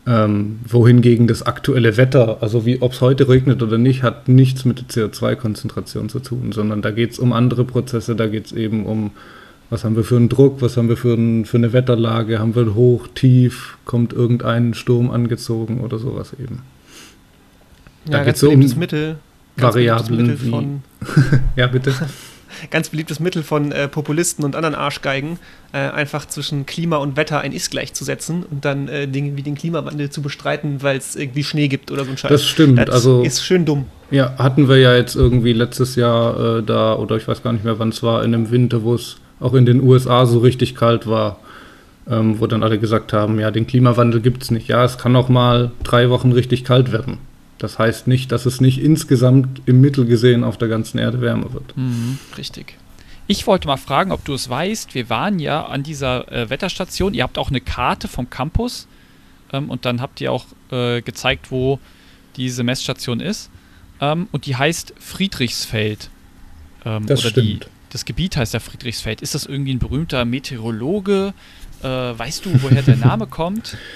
[0.07, 4.63] Ähm, wohingegen das aktuelle Wetter, also wie ob es heute regnet oder nicht, hat nichts
[4.63, 8.51] mit der CO2-Konzentration zu tun, sondern da geht es um andere Prozesse, da geht es
[8.51, 9.11] eben um
[9.69, 12.55] was haben wir für einen Druck, was haben wir für, ein, für eine Wetterlage, haben
[12.55, 16.61] wir hoch, tief, kommt irgendein Sturm angezogen oder sowas eben.
[18.05, 19.17] Da ja, geht es so um Mittel,
[19.57, 20.83] Variablen Mittel von,
[21.55, 21.93] ja, bitte.
[22.71, 25.39] ganz beliebtes Mittel von äh, Populisten und anderen Arschgeigen,
[25.73, 29.55] äh, einfach zwischen Klima und Wetter ein Ist gleichzusetzen und dann äh, Dinge wie den
[29.55, 32.31] Klimawandel zu bestreiten, weil es irgendwie Schnee gibt oder so ein Scheiß.
[32.31, 32.79] Das stimmt.
[32.79, 33.85] Das also, ist schön dumm.
[34.11, 37.65] Ja, hatten wir ja jetzt irgendwie letztes Jahr äh, da, oder ich weiß gar nicht
[37.65, 40.75] mehr, wann es war, in einem Winter, wo es auch in den USA so richtig
[40.75, 41.39] kalt war,
[42.09, 44.67] ähm, wo dann alle gesagt haben, ja, den Klimawandel gibt es nicht.
[44.67, 47.17] Ja, es kann auch mal drei Wochen richtig kalt werden.
[47.57, 51.53] Das heißt nicht, dass es nicht insgesamt im Mittel gesehen auf der ganzen Erde wärmer
[51.53, 51.75] wird.
[51.77, 52.77] Mhm, richtig.
[53.27, 54.93] Ich wollte mal fragen, ob du es weißt.
[54.93, 57.13] Wir waren ja an dieser äh, Wetterstation.
[57.13, 58.87] Ihr habt auch eine Karte vom Campus
[59.51, 61.79] ähm, und dann habt ihr auch äh, gezeigt, wo
[62.35, 63.49] diese Messstation ist.
[63.99, 66.09] Ähm, und die heißt Friedrichsfeld.
[66.85, 67.67] Ähm, das stimmt.
[67.89, 69.21] Das Gebiet heißt ja Friedrichsfeld.
[69.21, 71.33] Ist das irgendwie ein berühmter Meteorologe?
[71.81, 73.77] Äh, weißt du, woher der Name kommt?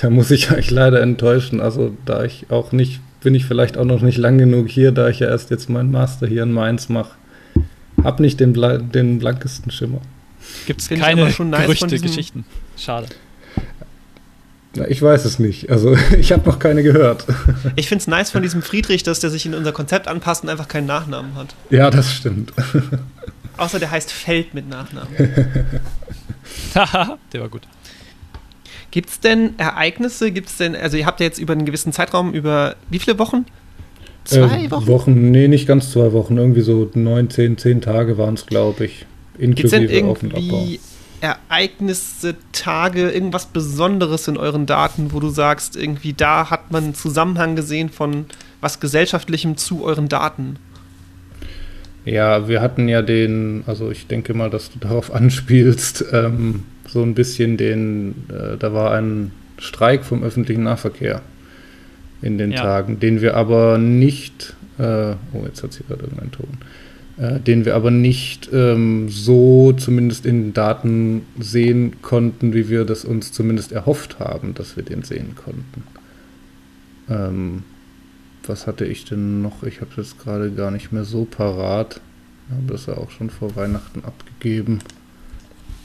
[0.00, 1.60] Da muss ich euch leider enttäuschen.
[1.60, 5.08] Also, da ich auch nicht, bin ich vielleicht auch noch nicht lang genug hier, da
[5.08, 7.16] ich ja erst jetzt meinen Master hier in Mainz mache.
[8.04, 8.54] Hab nicht den,
[8.92, 10.00] den blankesten Schimmer.
[10.66, 12.44] Gibt es keine nice Gerüchte, Geschichten?
[12.76, 13.08] Schade.
[14.76, 15.70] Na, ich weiß es nicht.
[15.70, 17.24] Also ich habe noch keine gehört.
[17.76, 20.48] Ich finde es nice von diesem Friedrich, dass der sich in unser Konzept anpasst und
[20.48, 21.54] einfach keinen Nachnamen hat.
[21.70, 22.52] Ja, das stimmt.
[23.58, 25.14] Außer der heißt Feld mit Nachnamen.
[26.74, 27.62] Haha, der war gut.
[28.90, 31.92] Gibt es denn Ereignisse, gibt es denn, also ihr habt ja jetzt über einen gewissen
[31.92, 33.44] Zeitraum, über wie viele Wochen?
[34.24, 34.86] Zwei äh, Wochen?
[34.86, 38.86] Wochen, nee, nicht ganz zwei Wochen, irgendwie so neun, zehn, zehn Tage waren es, glaube
[38.86, 39.06] ich.
[39.38, 40.80] Inklusive Gibt's denn irgendwie
[41.20, 46.94] Ereignisse, Tage, irgendwas Besonderes in euren Daten, wo du sagst, irgendwie da hat man einen
[46.94, 48.26] Zusammenhang gesehen von
[48.60, 50.56] was Gesellschaftlichem zu euren Daten?
[52.08, 57.02] Ja, wir hatten ja den, also ich denke mal, dass du darauf anspielst, ähm, so
[57.02, 61.20] ein bisschen den, äh, da war ein Streik vom öffentlichen Nahverkehr
[62.22, 62.62] in den ja.
[62.62, 66.48] Tagen, den wir aber nicht, äh, oh, jetzt hat sie gerade irgendeinen Ton,
[67.18, 72.84] äh, den wir aber nicht ähm, so zumindest in den Daten sehen konnten, wie wir
[72.84, 75.82] das uns zumindest erhofft haben, dass wir den sehen konnten.
[77.10, 77.64] Ähm,
[78.48, 79.62] was hatte ich denn noch?
[79.62, 82.00] Ich habe das gerade gar nicht mehr so parat.
[82.48, 84.80] Wir haben das ja auch schon vor Weihnachten abgegeben.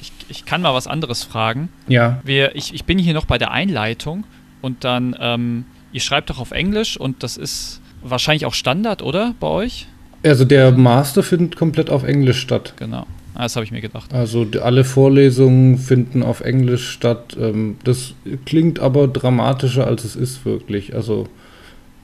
[0.01, 1.69] Ich, ich kann mal was anderes fragen.
[1.87, 2.21] Ja.
[2.23, 4.25] Wir, ich, ich bin hier noch bei der Einleitung
[4.61, 9.35] und dann, ähm, ihr schreibt doch auf Englisch und das ist wahrscheinlich auch Standard, oder?
[9.39, 9.87] Bei euch?
[10.23, 12.73] Also der Master findet komplett auf Englisch statt.
[12.77, 13.05] Genau.
[13.35, 14.13] Ah, das habe ich mir gedacht.
[14.13, 17.35] Also alle Vorlesungen finden auf Englisch statt.
[17.39, 18.13] Ähm, das
[18.45, 20.93] klingt aber dramatischer, als es ist wirklich.
[20.95, 21.27] Also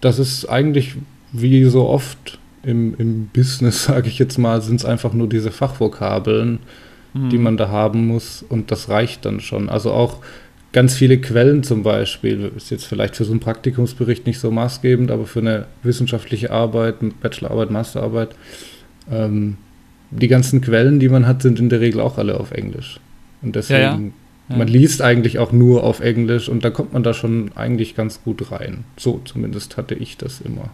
[0.01, 0.95] das ist eigentlich
[1.31, 5.51] wie so oft im, im Business, sage ich jetzt mal, sind es einfach nur diese
[5.51, 6.59] Fachvokabeln,
[7.11, 7.29] Mhm.
[7.31, 9.67] die man da haben muss und das reicht dann schon.
[9.67, 10.17] Also auch
[10.73, 15.09] ganz viele Quellen zum Beispiel, ist jetzt vielleicht für so einen Praktikumsbericht nicht so maßgebend,
[15.09, 18.29] aber für eine wissenschaftliche Arbeit, Bachelorarbeit, Masterarbeit,
[19.11, 19.57] ähm,
[20.11, 22.99] die ganzen Quellen, die man hat, sind in der Regel auch alle auf Englisch.
[23.41, 23.99] Und deswegen, Ja, ja.
[24.49, 24.57] Ja.
[24.57, 28.21] man liest eigentlich auch nur auf Englisch und da kommt man da schon eigentlich ganz
[28.23, 28.83] gut rein.
[28.97, 30.69] So zumindest hatte ich das immer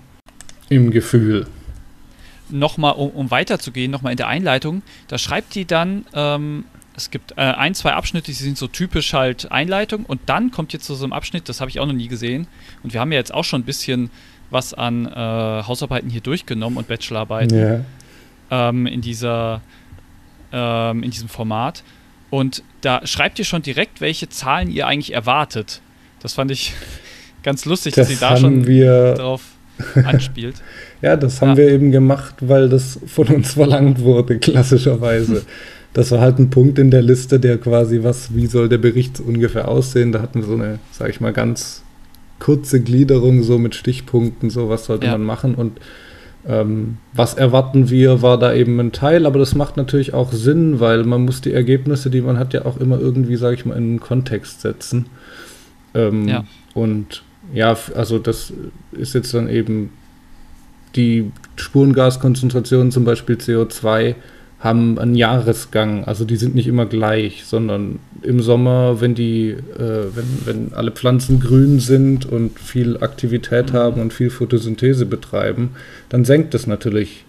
[0.69, 1.45] im Gefühl.
[2.49, 7.31] nochmal, um, um weiterzugehen, nochmal in der Einleitung, da schreibt die dann, ähm, es gibt
[7.33, 10.95] äh, ein, zwei Abschnitte, die sind so typisch halt Einleitung und dann kommt jetzt zu
[10.95, 12.47] so einem Abschnitt, das habe ich auch noch nie gesehen
[12.83, 14.09] und wir haben ja jetzt auch schon ein bisschen
[14.51, 17.79] was an äh, Hausarbeiten hier durchgenommen und Bachelorarbeiten Ja.
[18.69, 19.61] ähm, in dieser
[20.53, 21.83] ähm, in diesem Format
[22.29, 25.81] und da schreibt ihr schon direkt, welche Zahlen ihr eigentlich erwartet.
[26.21, 26.73] Das fand ich
[27.43, 29.41] ganz lustig, dass Das sie da haben schon wir drauf
[30.03, 30.55] anspielt.
[31.01, 31.57] Ja, das haben Ja.
[31.57, 35.45] wir eben gemacht, weil das von uns verlangt wurde, klassischerweise.
[35.93, 39.19] Das war halt ein Punkt in der Liste, der quasi, was, wie soll der Bericht
[39.19, 40.11] ungefähr aussehen?
[40.11, 41.83] Da hatten wir so eine, sag ich mal, ganz
[42.39, 45.11] kurze Gliederung, so mit Stichpunkten, so was sollte Ja.
[45.11, 45.79] man machen und
[46.47, 50.79] ähm, was erwarten wir, war da eben ein Teil, aber das macht natürlich auch Sinn,
[50.79, 53.75] weil man muss die Ergebnisse, die man hat, ja auch immer irgendwie, sag ich mal,
[53.75, 55.07] in einen Kontext setzen.
[55.93, 56.43] Ähm, Ja.
[56.73, 58.53] Und ja, also das
[58.91, 59.91] ist jetzt dann eben
[60.95, 64.15] die Spurengaskonzentrationen, zum Beispiel CO2,
[64.59, 66.05] haben einen Jahresgang.
[66.05, 70.91] Also die sind nicht immer gleich, sondern im Sommer, wenn die, äh, wenn, wenn alle
[70.91, 73.77] Pflanzen grün sind und viel Aktivität Mhm.
[73.77, 75.71] haben und viel Photosynthese betreiben,
[76.09, 77.25] dann senkt es natürlich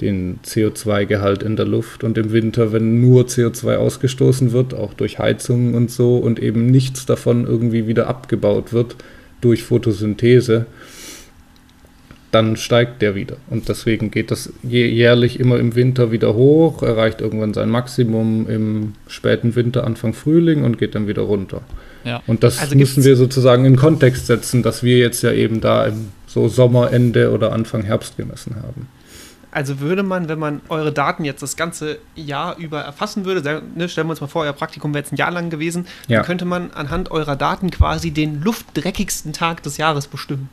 [0.00, 2.04] den CO2-Gehalt in der Luft.
[2.04, 6.66] Und im Winter, wenn nur CO2 ausgestoßen wird, auch durch Heizungen und so, und eben
[6.66, 8.96] nichts davon irgendwie wieder abgebaut wird
[9.40, 10.66] durch Photosynthese,
[12.32, 13.36] dann steigt der wieder.
[13.48, 18.94] Und deswegen geht das jährlich immer im Winter wieder hoch, erreicht irgendwann sein Maximum im
[19.06, 21.62] späten Winter, Anfang Frühling und geht dann wieder runter.
[22.04, 22.22] Ja.
[22.26, 25.86] Und das Also müssen wir sozusagen in Kontext setzen, dass wir jetzt ja eben da
[25.86, 28.88] im so Sommerende oder Anfang Herbst gemessen haben.
[29.50, 33.68] Also würde man, wenn man eure Daten jetzt das ganze Jahr über erfassen würde, sagen,
[33.74, 36.18] ne, stellen wir uns mal vor, euer Praktikum wäre jetzt ein Jahr lang gewesen, Ja.
[36.18, 40.50] dann könnte man anhand eurer Daten quasi den luftdreckigsten Tag des Jahres bestimmen.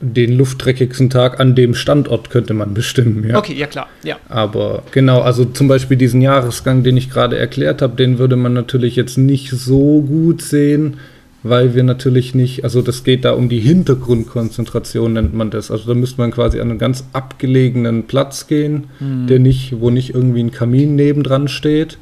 [0.00, 3.36] Den luftdreckigsten Tag an dem Standort könnte man bestimmen, ja.
[3.36, 4.16] Okay, ja klar, ja.
[4.28, 8.52] Aber genau, also zum Beispiel diesen Jahresgang, den ich gerade erklärt habe, den würde man
[8.52, 10.98] natürlich jetzt nicht so gut sehen,
[11.42, 15.70] weil wir natürlich nicht, also das geht da um die Hintergrundkonzentration, nennt man das.
[15.70, 20.14] Also da müsste man quasi an einen ganz abgelegenen Platz gehen, der nicht, wo nicht
[20.14, 21.98] irgendwie ein Kamin nebendran steht.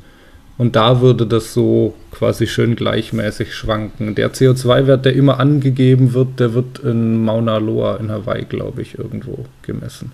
[0.59, 4.15] Und da würde das so quasi schön gleichmäßig schwanken.
[4.15, 8.99] Der CO2-Wert, der immer angegeben wird, der wird in Mauna Loa in Hawaii, glaube ich,
[8.99, 10.13] irgendwo gemessen.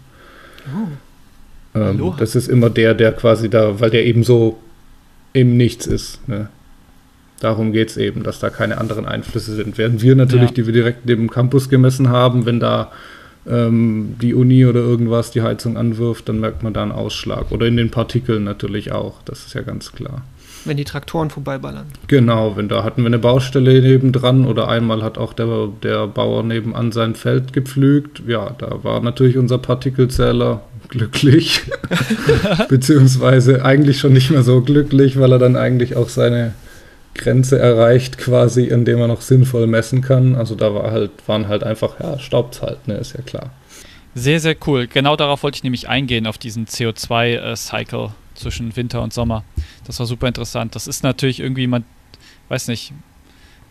[1.74, 2.16] Ähm, Aloha.
[2.18, 4.59] das ist immer der, der quasi da, weil der eben so
[5.33, 6.26] im Nichts ist.
[6.28, 6.48] Ne?
[7.40, 9.78] Darum geht es eben, dass da keine anderen Einflüsse sind.
[9.78, 10.55] Während wir natürlich, Ja.
[10.57, 12.90] die wir direkt neben dem Campus gemessen haben, wenn da
[13.48, 17.50] ähm, die Uni oder irgendwas die Heizung anwirft, dann merkt man da einen Ausschlag.
[17.50, 20.22] Oder in den Partikeln natürlich auch, das ist ja ganz klar.
[20.64, 21.87] Wenn die Traktoren vorbeiballern.
[22.07, 26.44] Genau, wenn da hatten wir eine Baustelle nebendran oder einmal hat auch der, der Bauer
[26.44, 28.22] nebenan sein Feld gepflügt.
[28.28, 31.62] Ja, da war natürlich unser Partikelzähler glücklich.
[32.68, 36.55] Beziehungsweise eigentlich schon nicht mehr so glücklich, weil er dann eigentlich auch seine
[37.14, 40.35] Grenze erreicht, quasi, in dem er noch sinnvoll messen kann.
[40.35, 43.51] Also da war halt, waren halt einfach, ja, staubt's halt, ne, ist ja klar.
[44.14, 44.87] Sehr, sehr cool.
[44.87, 49.44] Genau darauf wollte ich nämlich eingehen, auf diesen CO2-Cycle zwischen Winter und Sommer.
[49.87, 50.75] Das war super interessant.
[50.75, 51.85] Das ist natürlich irgendwie, man
[52.48, 52.92] weiß nicht,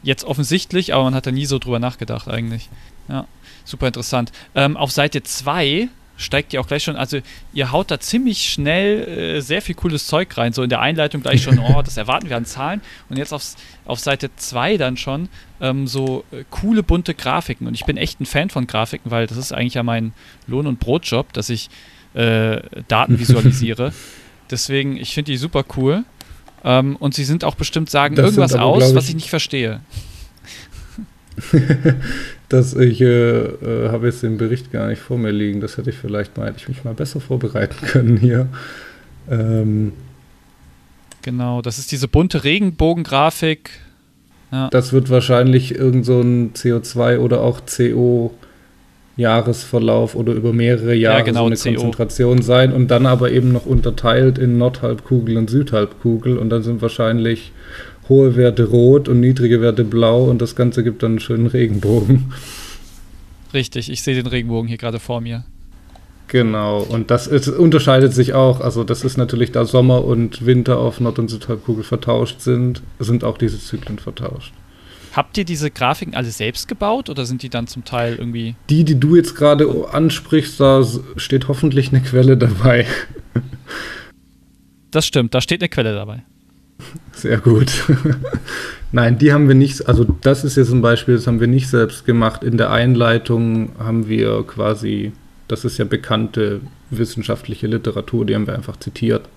[0.03, 2.69] jetzt offensichtlich, aber man hat da nie so drüber nachgedacht eigentlich.
[3.07, 3.27] Ja,
[3.65, 4.31] super interessant.
[4.55, 7.19] Ähm, auf Seite 2 steigt ihr auch gleich schon, also
[7.53, 10.53] ihr haut da ziemlich schnell äh, sehr viel cooles Zeug rein.
[10.53, 12.81] So in der Einleitung gleich schon, oh, das erwarten wir an Zahlen.
[13.09, 17.65] Und jetzt aufs, auf Seite 2 dann schon ähm, so äh, coole bunte Grafiken.
[17.67, 20.13] Und ich bin echt ein Fan von Grafiken, weil das ist eigentlich ja mein
[20.47, 21.69] Lohn- und Brotjob, dass ich
[22.13, 23.91] äh, Daten visualisiere.
[24.51, 26.03] Deswegen, ich finde die super cool.
[26.63, 29.15] Ähm, und sie sind auch bestimmt sagen Das irgendwas aber, aus, glaub was ich- ich
[29.15, 29.79] nicht verstehe.
[32.51, 35.61] Das ich äh, äh, habe jetzt den Bericht gar nicht vor mir liegen.
[35.61, 38.47] Das hätte ich vielleicht mal, hätte ich mich mal besser vorbereiten können hier.
[39.29, 39.93] Ähm,
[41.21, 43.69] Genau, das ist diese bunte Regenbogengrafik.
[44.51, 48.33] Ja, Das wird wahrscheinlich irgend so ein CO2 oder auch CO
[49.17, 51.81] Jahresverlauf oder über mehrere Jahre Ja, genau, so eine CO.
[51.81, 56.81] Konzentration sein und dann aber eben noch unterteilt in Nordhalbkugel und Südhalbkugel und dann sind
[56.81, 57.51] wahrscheinlich
[58.11, 62.33] hohe Werte rot und niedrige Werte blau und das Ganze gibt dann einen schönen Regenbogen.
[63.53, 65.45] Richtig, ich sehe den Regenbogen hier gerade vor mir.
[66.27, 68.61] Genau, und das ist, unterscheidet sich auch.
[68.61, 73.23] Also das ist natürlich, da Sommer und Winter auf Nord- und Südhalbkugel vertauscht sind, sind
[73.23, 74.53] auch diese Zyklen vertauscht.
[75.13, 78.55] Habt ihr diese Grafiken alle selbst gebaut oder sind die dann zum Teil irgendwie.
[78.69, 80.85] Die, die du jetzt gerade ansprichst, da
[81.17, 82.85] steht hoffentlich eine Quelle dabei.
[84.91, 86.23] Das stimmt, da steht eine Quelle dabei.
[87.13, 87.71] Sehr gut.
[88.91, 91.69] Nein, die haben wir nicht, also das ist jetzt ein Beispiel, das haben wir nicht
[91.69, 92.43] selbst gemacht.
[92.43, 95.13] In der Einleitung haben wir quasi,
[95.47, 99.29] das ist ja bekannte wissenschaftliche Literatur, die haben wir einfach zitiert.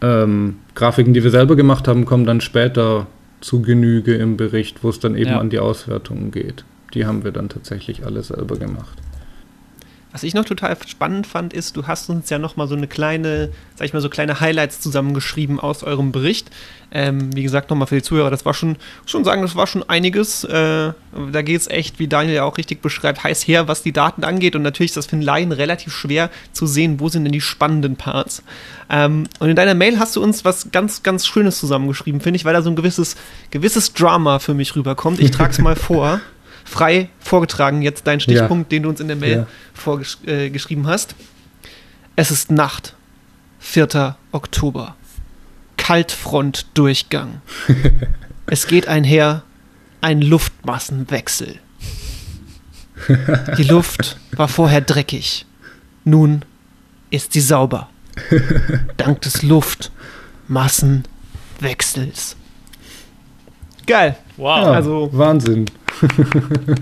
[0.00, 3.06] Ähm, Grafiken, die wir selber gemacht haben, kommen dann später
[3.40, 5.38] zu Genüge im Bericht, wo es dann eben Ja.
[5.40, 6.64] an die Auswertungen geht.
[6.94, 8.98] Die haben wir dann tatsächlich alle selber gemacht.
[10.14, 12.86] Was ich noch total spannend fand, ist, du hast uns ja noch mal so eine
[12.86, 16.52] kleine, sag ich mal, so kleine Highlights zusammengeschrieben aus eurem Bericht.
[16.92, 19.82] Ähm, wie gesagt, nochmal für die Zuhörer, das war schon, schon sagen, das war schon
[19.82, 20.44] einiges.
[20.44, 20.92] Äh,
[21.32, 24.22] da geht es echt, wie Daniel ja auch richtig beschreibt, heiß her, was die Daten
[24.22, 24.54] angeht.
[24.54, 27.40] Und natürlich ist das für einen Laien relativ schwer zu sehen, wo sind denn die
[27.40, 28.44] spannenden Parts.
[28.88, 32.44] Ähm, und in deiner Mail hast du uns was ganz, ganz Schönes zusammengeschrieben, finde ich,
[32.44, 33.16] weil da so ein gewisses,
[33.50, 35.18] gewisses Drama für mich rüberkommt.
[35.18, 36.20] Ich trage es mal vor.
[36.64, 39.46] Frei vorgetragen jetzt dein Stichpunkt, den du uns in der Mail Ja.
[39.74, 41.14] vorgeschrieben äh, hast.
[42.16, 42.94] Es ist Nacht,
[43.60, 44.16] 4.
[44.32, 44.96] Oktober.
[45.76, 47.42] Kaltfrontdurchgang.
[48.46, 49.42] es geht einher
[50.00, 51.56] ein Luftmassenwechsel.
[53.58, 55.44] Die Luft war vorher dreckig.
[56.04, 56.44] Nun
[57.10, 57.88] ist sie sauber.
[58.96, 62.36] Dank des Luftmassenwechsels.
[63.86, 64.16] Geil.
[64.36, 64.64] Wow.
[64.64, 65.66] Ja, also- Wahnsinn.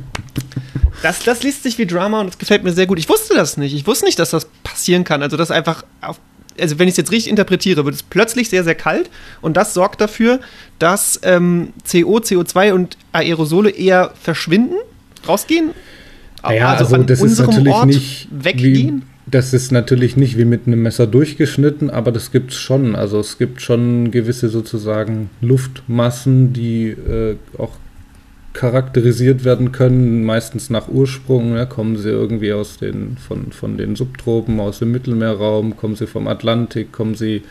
[1.03, 2.99] Das, das liest sich wie Drama und das gefällt mir sehr gut.
[2.99, 3.75] Ich wusste das nicht.
[3.75, 5.23] Ich wusste nicht, dass das passieren kann.
[5.23, 6.21] Also, das einfach auf,
[6.61, 9.75] also wenn ich es jetzt richtig interpretiere, wird es plötzlich sehr, sehr kalt und das
[9.75, 10.41] sorgt dafür,
[10.79, 14.77] dass ähm, CO, CO2 und Aerosole eher verschwinden,
[15.27, 15.71] rausgehen.
[16.49, 19.03] Ja, also, an das ist natürlich Ort nicht weggehen.
[19.03, 22.97] Wie, das ist natürlich nicht wie mit einem Messer durchgeschnitten, aber das gibt es schon.
[22.97, 27.71] Also es gibt schon gewisse sozusagen Luftmassen, die äh, auch
[28.53, 31.57] charakterisiert werden können, meistens nach Ursprung.
[31.57, 36.07] Ja, kommen sie irgendwie aus den, von, von den Subtropen, aus dem Mittelmeerraum, kommen sie
[36.07, 37.43] vom Atlantik, kommen sie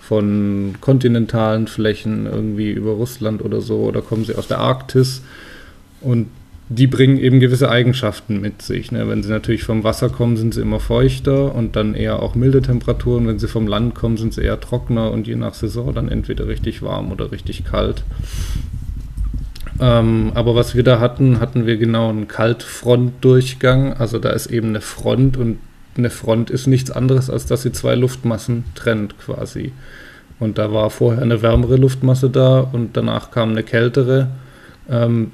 [0.00, 5.22] von kontinentalen Flächen irgendwie über Russland oder so, oder kommen sie aus der Arktis.
[6.00, 6.28] Und
[6.68, 8.90] die bringen eben gewisse Eigenschaften mit sich.
[8.90, 9.08] Ne?
[9.08, 12.60] Wenn sie natürlich vom Wasser kommen, sind sie immer feuchter und dann eher auch milde
[12.60, 13.26] Temperaturen.
[13.26, 16.48] Wenn sie vom Land kommen, sind sie eher trockener und je nach Saison dann entweder
[16.48, 18.02] richtig warm oder richtig kalt.
[19.80, 23.94] Ähm, aber was wir da hatten, hatten wir genau einen Kaltfrontdurchgang.
[23.94, 25.58] Also da ist eben eine Front und
[25.96, 29.72] eine Front ist nichts anderes, als dass sie zwei Luftmassen trennt quasi.
[30.38, 34.28] Und da war vorher eine wärmere Luftmasse da und danach kam eine kältere.
[34.90, 35.32] Ähm,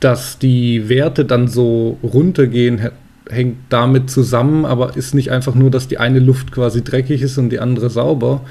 [0.00, 2.90] dass die Werte dann so runtergehen, hä-
[3.30, 7.38] hängt damit zusammen, aber ist nicht einfach nur, dass die eine Luft quasi dreckig ist
[7.38, 8.42] und die andere sauber,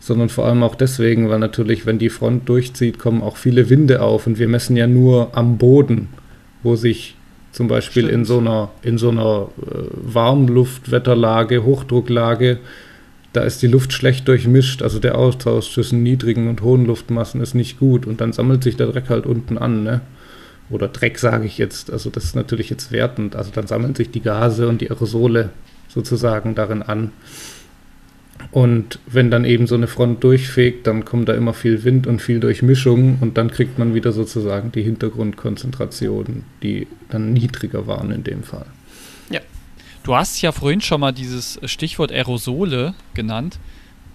[0.00, 4.02] sondern vor allem auch deswegen, weil natürlich, wenn die Front durchzieht, kommen auch viele Winde
[4.02, 6.08] auf und wir messen ja nur am Boden,
[6.62, 7.16] wo sich
[7.52, 8.26] zum Beispiel in Stimmt.
[8.26, 9.84] so einer, in so einer äh,
[10.14, 12.58] Warmluftwetterlage, Hochdrucklage,
[13.32, 17.54] da ist die Luft schlecht durchmischt, also der Austausch zwischen niedrigen und hohen Luftmassen ist
[17.54, 20.00] nicht gut und dann sammelt sich der Dreck halt unten an, ne?
[20.70, 24.10] Oder Dreck sage ich jetzt, also das ist natürlich jetzt wertend, also dann sammeln sich
[24.10, 25.50] die Gase und die Aerosole
[25.88, 27.10] sozusagen darin an.
[28.52, 32.20] Und wenn dann eben so eine Front durchfegt, dann kommt da immer viel Wind und
[32.20, 38.24] viel Durchmischung und dann kriegt man wieder sozusagen die Hintergrundkonzentrationen, die dann niedriger waren in
[38.24, 38.66] dem Fall.
[40.02, 43.58] Du hast ja vorhin schon mal dieses Stichwort Aerosole genannt.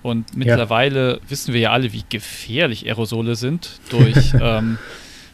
[0.01, 4.77] Und mittlerweile wissen wir ja alle, wie gefährlich Aerosole sind durch ähm,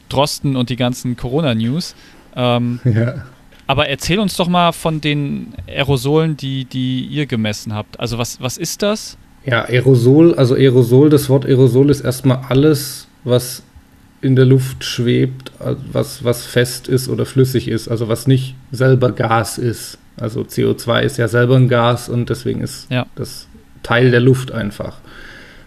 [0.08, 1.96] Drosten und die ganzen Corona-News.
[2.36, 3.26] Ähm, Ja.
[3.72, 8.00] Aber erzähl uns doch mal von den Aerosolen, die, die ihr gemessen habt.
[8.00, 9.18] Also was, was ist das?
[9.46, 13.64] Ja, Aerosol, also Aerosol, das Wort Aerosol ist erstmal alles, was
[14.22, 18.56] in der Luft schwebt, äh, was, was fest ist oder flüssig ist, also was nicht
[18.72, 19.98] selber Gas ist.
[20.18, 23.06] Also CO2 ist ja selber ein Gas und deswegen ist Ja.
[23.16, 23.48] das
[23.84, 25.00] Teil der Luft einfach.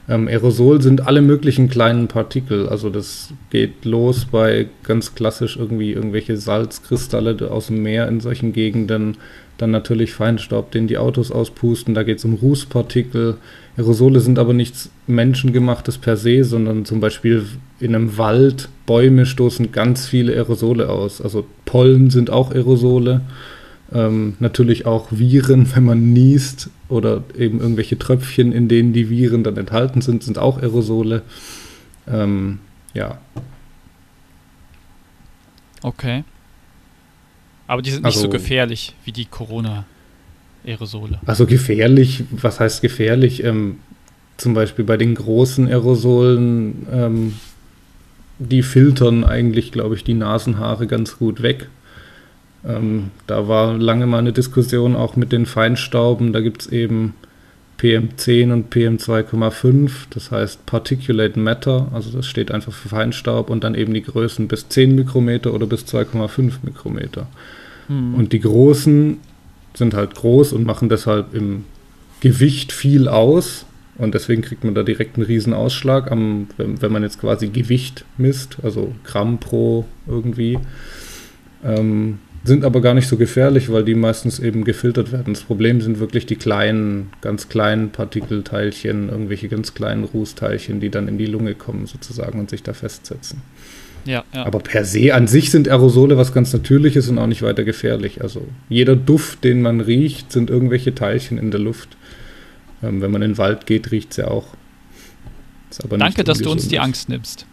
[0.08, 2.68] Ähm, Aerosol sind alle möglichen kleinen Partikel.
[2.68, 8.52] Also das geht los bei ganz klassisch irgendwie irgendwelche Salzkristalle aus dem Meer in solchen
[8.52, 9.16] Gegenden.
[9.56, 11.94] Dann natürlich Feinstaub, den die Autos auspusten.
[11.94, 13.36] Da geht es um Rußpartikel.
[13.76, 17.44] Aerosole sind aber nichts Menschengemachtes per se, sondern zum Beispiel
[17.80, 21.22] in einem Wald, Bäume stoßen ganz viele Aerosole aus.
[21.22, 23.22] Also Pollen sind auch Aerosole.
[23.94, 29.44] Ähm, natürlich auch Viren, wenn man niest oder eben irgendwelche Tröpfchen, in denen die Viren
[29.44, 31.22] dann enthalten sind, sind auch Aerosole.
[32.08, 32.58] Ähm,
[32.92, 33.18] ja.
[35.82, 36.24] Okay.
[37.66, 41.20] Aber die sind nicht Also- so gefährlich wie die Corona-Aerosole.
[41.26, 43.42] Also gefährlich, was heißt gefährlich?
[43.44, 43.78] Ähm,
[44.36, 47.34] zum Beispiel bei den großen Aerosolen, ähm,
[48.38, 51.68] die filtern eigentlich, glaube ich, die Nasenhaare ganz gut weg.
[52.66, 56.32] Ähm, da war lange mal eine Diskussion auch mit den Feinstauben.
[56.32, 57.14] Da gibt es eben
[57.78, 63.74] PM10 und PM2,5, das heißt Particulate Matter, also das steht einfach für Feinstaub und dann
[63.74, 67.26] eben die Größen bis 10 Mikrometer oder bis 2,5 Mikrometer.
[67.88, 68.14] Hm.
[68.14, 69.18] Und die großen
[69.74, 71.64] sind halt groß und machen deshalb im
[72.20, 73.66] Gewicht viel aus.
[73.96, 77.48] Und deswegen kriegt man da direkt einen riesen Ausschlag, am, wenn, wenn man jetzt quasi
[77.48, 80.58] Gewicht misst, also Gramm pro irgendwie.
[81.64, 85.32] Ähm, sind aber gar nicht so gefährlich, weil die meistens eben gefiltert werden.
[85.32, 91.08] Das Problem sind wirklich die kleinen, ganz kleinen Partikelteilchen, irgendwelche ganz kleinen Rußteilchen, die dann
[91.08, 93.40] in die Lunge kommen sozusagen und sich da festsetzen.
[94.04, 94.44] Ja, ja.
[94.44, 98.20] Aber per se an sich sind Aerosole was ganz Natürliches und auch nicht weiter gefährlich.
[98.20, 101.96] Also jeder Duft, den man riecht, sind irgendwelche Teilchen in der Luft.
[102.82, 104.48] Ähm, wenn man in den Wald geht, riecht es ja auch.
[105.88, 106.78] Danke, dass du uns die.
[106.78, 107.46] Angst nimmst.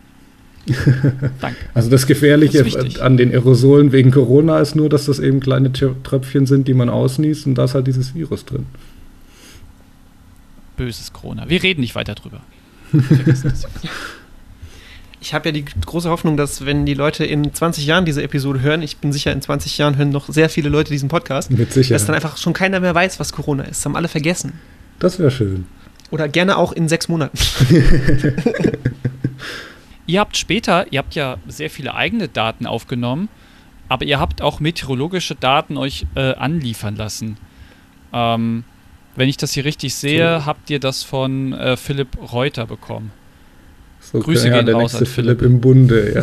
[1.41, 1.57] Danke.
[1.74, 5.72] Also das Gefährliche Das an den Aerosolen wegen Corona ist nur, dass das eben kleine
[5.72, 8.66] Tröpfchen sind, die man ausniest und da ist halt dieses Virus drin.
[10.78, 11.49] Böses Corona.
[11.49, 12.41] Wir reden nicht weiter drüber.
[15.20, 18.62] Ich habe ja die große Hoffnung, dass wenn die Leute in 20 Jahren diese Episode
[18.62, 21.76] hören, ich bin sicher, in 20 Jahren hören noch sehr viele Leute diesen Podcast, Mit
[21.76, 23.80] dass dann einfach schon keiner mehr weiß, was Corona ist.
[23.80, 24.53] Das haben alle vergessen.
[24.97, 25.66] Das wäre schön.
[26.09, 27.38] Oder gerne auch in sechs Monaten.
[30.08, 33.30] Ihr habt später, ihr habt ja sehr viele eigene Daten aufgenommen,
[33.88, 37.38] aber ihr habt auch meteorologische Daten euch äh, anliefern lassen.
[38.14, 38.64] Ähm,
[39.16, 40.45] wenn ich das hier richtig sehe, So.
[40.45, 43.12] habt ihr das von äh, Philipp Reuter bekommen.
[43.99, 45.39] So, Grüße ja, gehen der raus nächste an Philipp.
[45.39, 46.22] Philipp im Bunde, ja.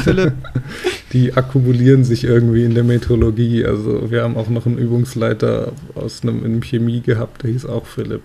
[0.00, 0.34] Philipp,
[1.12, 3.64] Die akkumulieren sich irgendwie in der Meteorologie.
[3.64, 7.86] Also wir haben auch noch einen Übungsleiter aus einem, in Chemie gehabt, der hieß auch
[7.86, 8.22] Philipp.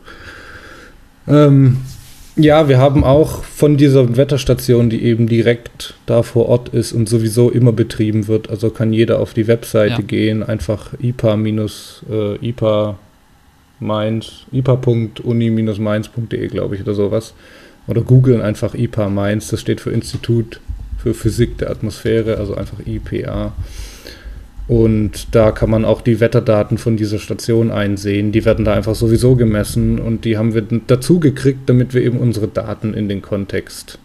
[1.28, 1.78] Ähm,
[2.36, 7.09] ja, wir haben auch von dieser Wetterstation, die eben direkt da vor Ort ist und
[7.09, 10.07] sowieso immer betrieben wird, also kann jeder auf die Webseite Ja.
[10.07, 12.97] gehen, einfach IPA minus äh, IPA
[13.79, 17.34] Mainz, ipa.uni-mainz.de, glaube ich, oder sowas.
[17.88, 20.61] Oder googeln einfach IPA Mainz, das steht für Institut
[21.01, 23.53] für Physik der Atmosphäre, also einfach IPA.
[24.72, 28.32] Und da kann man auch die Wetterdaten von dieser Station einsehen.
[28.32, 32.17] Die werden da einfach sowieso gemessen und die haben wir dazu gekriegt, damit wir eben
[32.17, 33.99] unsere Daten in den Kontext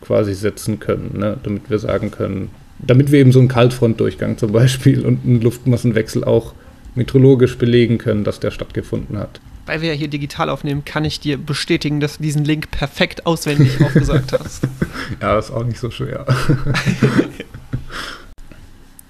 [0.00, 1.18] quasi setzen können.
[1.18, 1.38] Ne?
[1.42, 6.22] Damit wir sagen können, damit wir eben so einen Kaltfrontdurchgang zum Beispiel und einen Luftmassenwechsel
[6.22, 6.54] auch
[6.94, 9.40] meteorologisch belegen können, dass der stattgefunden hat.
[9.66, 13.26] weil wir ja hier digital aufnehmen, kann ich dir bestätigen, dass du diesen Link perfekt
[13.26, 14.68] auswendig aufgesagt hast.
[15.20, 16.24] Ja, ist auch nicht so schwer.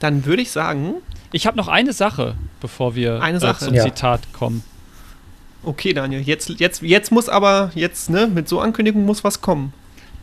[0.03, 0.95] Dann würde ich sagen,
[1.35, 3.65] Ich habe noch eine Sache, bevor wir Eine Sache.
[3.65, 3.85] Äh, zum Ja.
[3.85, 4.63] Zitat kommen.
[5.65, 9.73] okay, Daniel, jetzt, jetzt, jetzt muss aber, jetzt, ne, mit so Ankündigung muss was kommen.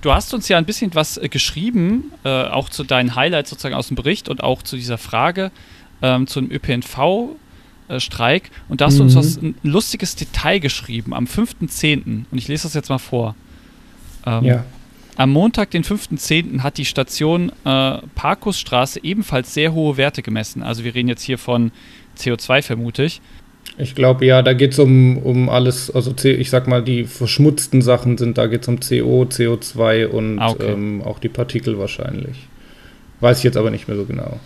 [0.01, 3.75] Du hast uns ja ein bisschen was äh, geschrieben, äh, auch zu deinen Highlights sozusagen
[3.75, 5.51] aus dem Bericht und auch zu dieser Frage
[6.01, 8.51] ähm, zum ÖPNV-Streik.
[8.69, 9.19] Und da hast du uns Mhm.
[9.19, 12.25] was, ein lustiges Detail geschrieben am 5.10.
[12.32, 13.36] Und ich lese das jetzt mal vor.
[14.25, 14.63] Ähm, Ja.
[15.20, 20.63] Am Montag, den 5.10., hat die Station äh, Parkusstraße ebenfalls sehr hohe Werte gemessen.
[20.63, 21.74] Also wir reden jetzt hier von
[22.17, 23.20] CO2 vermute ich.
[23.78, 27.82] Ich glaube, ja, da geht es um, um alles, also ich sag mal, die verschmutzten
[27.82, 30.72] Sachen sind, da geht es um CO, CO2 und Ah, okay.
[30.72, 32.47] ähm, auch die Partikel wahrscheinlich.
[33.20, 34.39] Weiß ich jetzt aber nicht mehr so genau.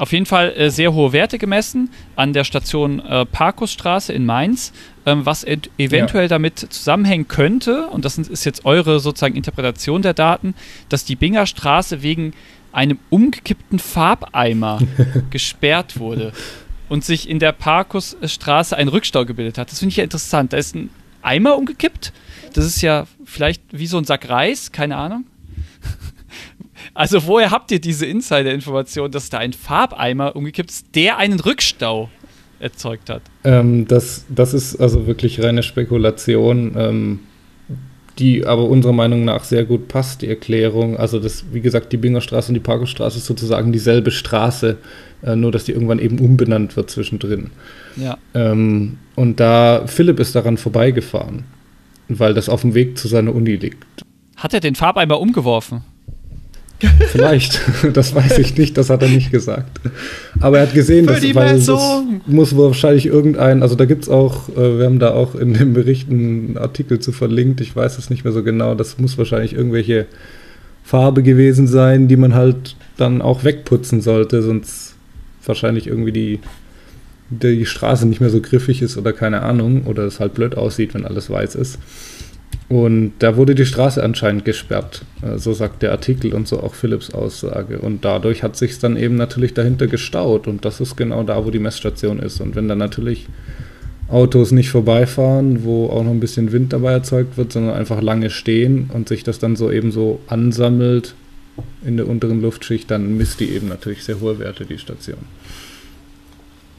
[0.00, 4.72] Auf jeden Fall äh, sehr hohe Werte gemessen an der Station äh, Parkusstraße in Mainz,
[5.04, 10.14] ähm, was ent- eventuell damit zusammenhängen könnte, und das ist jetzt eure sozusagen Interpretation der
[10.14, 10.54] Daten,
[10.88, 12.32] dass die Binger Straße wegen
[12.72, 14.78] einem umgekippten Farbeimer
[15.30, 16.32] gesperrt wurde
[16.88, 19.70] und sich in der Parkusstraße ein Rückstau gebildet hat.
[19.70, 20.54] Das finde ich ja interessant.
[20.54, 20.88] Da ist ein
[21.20, 22.14] Eimer umgekippt.
[22.54, 25.24] Das ist ja vielleicht wie so ein Sack Reis, keine Ahnung.
[26.94, 32.10] Also woher habt ihr diese Insider-Information, dass da ein Farbeimer umgekippt ist, der einen Rückstau
[32.58, 33.22] erzeugt hat?
[33.44, 36.74] Ähm, das, das ist also wirklich reine Spekulation.
[36.76, 37.20] Ähm,
[38.20, 40.96] die aber unserer Meinung nach sehr gut passt, die Erklärung.
[40.96, 44.76] Also das, wie gesagt, die Bingerstraße und die Parkstraße ist sozusagen dieselbe Straße,
[45.22, 47.50] äh, nur dass die irgendwann eben umbenannt wird zwischendrin.
[47.96, 48.18] Ja.
[48.34, 51.44] Ähm, und da Philipp ist daran vorbeigefahren,
[52.08, 54.04] weil das auf dem Weg zu seiner Uni liegt.
[54.36, 55.82] Hat er den Farbeimer umgeworfen?
[57.08, 57.60] Vielleicht,
[57.92, 59.80] das weiß ich nicht, das hat er nicht gesagt.
[60.40, 64.48] Aber er hat gesehen, dass weil das muss wahrscheinlich irgendein, also da gibt es auch,
[64.50, 68.08] äh, wir haben da auch in dem Bericht einen Artikel zu verlinkt, ich weiß es
[68.08, 70.06] nicht mehr so genau, das muss wahrscheinlich irgendwelche
[70.82, 74.94] Farbe gewesen sein, die man halt dann auch wegputzen sollte, sonst
[75.44, 76.38] wahrscheinlich irgendwie die,
[77.28, 80.94] die Straße nicht mehr so griffig ist oder keine Ahnung, oder es halt blöd aussieht,
[80.94, 81.78] wenn alles weiß ist.
[82.70, 85.04] Und da wurde die Straße anscheinend gesperrt.
[85.22, 87.80] Äh, So sagt der Artikel und so auch Philipps Aussage.
[87.80, 90.46] Und dadurch hat sich dann eben natürlich dahinter gestaut.
[90.46, 92.40] Und das ist genau da, wo die Messstation ist.
[92.40, 93.26] Und wenn dann natürlich
[94.08, 98.30] Autos nicht vorbeifahren, wo auch noch ein bisschen Wind dabei erzeugt wird, sondern einfach lange
[98.30, 101.14] stehen und sich das dann so eben so ansammelt
[101.84, 105.18] in der unteren Luftschicht, dann misst die eben natürlich sehr hohe Werte, die Station.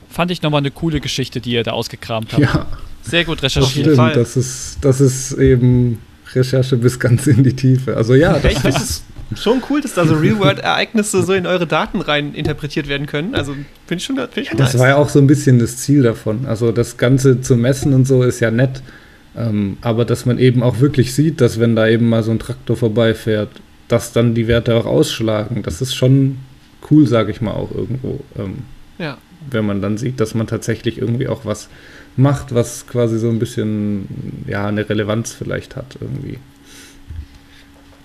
[0.10, 2.42] Fand ich nochmal eine coole Geschichte, die ihr da ausgekramt habt.
[2.42, 2.66] Ja,
[3.04, 3.96] Sehr gut das recherchiert.
[3.96, 4.12] Fall.
[4.12, 4.26] stimmt.
[4.26, 6.00] Das ist, das ist eben
[6.34, 7.98] Recherche bis ganz in die Tiefe.
[7.98, 9.04] Also ja, das ich es
[9.36, 13.36] schon cool, dass da so Real-World-Ereignisse so in eure Daten rein interpretiert werden können.
[13.36, 14.82] Also finde ich schon, find ich schon Das nice.
[14.82, 16.46] war ja auch so ein bisschen das Ziel davon.
[16.46, 18.82] Also das Ganze zu messen und so ist ja nett.
[19.36, 22.40] Ähm, aber dass man eben auch wirklich sieht, dass wenn da eben mal so ein
[22.40, 23.50] Traktor vorbeifährt,
[23.88, 25.64] dass dann die Werte auch ausschlagen.
[25.64, 26.38] Das ist schon
[26.90, 28.22] cool, sage ich mal auch irgendwo.
[28.38, 28.64] Ähm,
[28.98, 29.18] ja.
[29.50, 31.70] wenn man dann sieht, dass man tatsächlich irgendwie auch was
[32.18, 34.08] macht, was quasi so ein bisschen,
[34.48, 36.40] ja, eine Relevanz vielleicht hat irgendwie.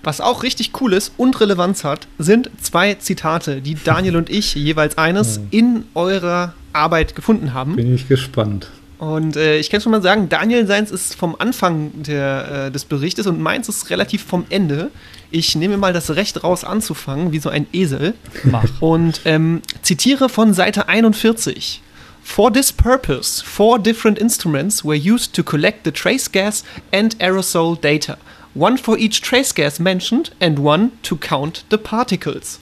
[0.03, 4.55] Was auch richtig cool ist und Relevanz hat, sind zwei Zitate, die Daniel und ich
[4.55, 7.75] jeweils eines in eurer Arbeit gefunden haben.
[7.75, 8.69] Bin ich gespannt.
[8.99, 12.85] Und äh, ich kann schon mal sagen, Daniel seins ist vom Anfang der, äh, des
[12.85, 14.89] Berichtes und meins ist relativ vom Ende.
[15.29, 18.15] Ich nehme mal das Recht raus anzufangen, wie so ein Esel.
[18.43, 18.63] Mach.
[18.79, 21.81] Und ähm, zitiere von Seite 41.
[22.27, 26.61] For this purpose, four different instruments were used to collect the trace gas
[26.91, 28.19] and aerosol data.
[28.53, 32.59] One for each trace gas mentioned and one to count the particles.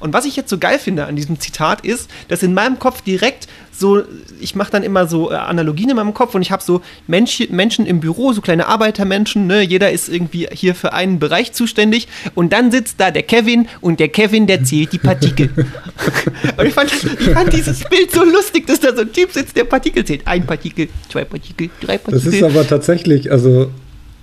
[0.00, 3.02] Und was ich jetzt so geil finde an diesem Zitat ist, dass in meinem Kopf
[3.02, 3.46] direkt
[3.80, 4.02] so,
[4.40, 7.42] ich mache dann immer so äh, Analogien in meinem Kopf und ich habe so Mensch,
[7.50, 9.62] Menschen im Büro, so kleine Arbeitermenschen, ne?
[9.62, 13.98] jeder ist irgendwie hier für einen Bereich zuständig und dann sitzt da der Kevin und
[13.98, 15.50] der Kevin, der zählt die Partikel.
[16.56, 19.56] und ich fand, ich fand dieses Bild so lustig, dass da so ein Typ sitzt,
[19.56, 20.26] der Partikel zählt.
[20.26, 22.34] Ein Partikel, zwei Partikel, drei Das Partikel.
[22.34, 23.70] ist aber tatsächlich, also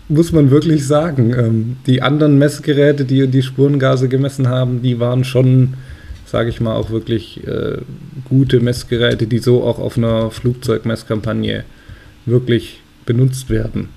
[0.09, 5.23] muss man wirklich sagen, ähm, die anderen Messgeräte, die die Spurengase gemessen haben, die waren
[5.23, 5.73] schon,
[6.28, 7.78] sage ich mal, auch wirklich äh,
[8.25, 11.63] gute Messgeräte, die so auch auf einer Flugzeugmesskampagne
[12.25, 13.89] wirklich benutzt werden.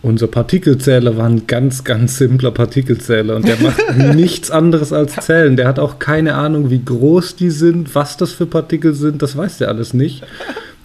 [0.00, 3.82] Unser Partikelzähler war ein ganz, ganz simpler Partikelzähler und der macht
[4.14, 5.56] nichts anderes als zählen.
[5.56, 9.36] Der hat auch keine Ahnung, wie groß die sind, was das für Partikel sind, das
[9.36, 10.24] weiß der alles nicht.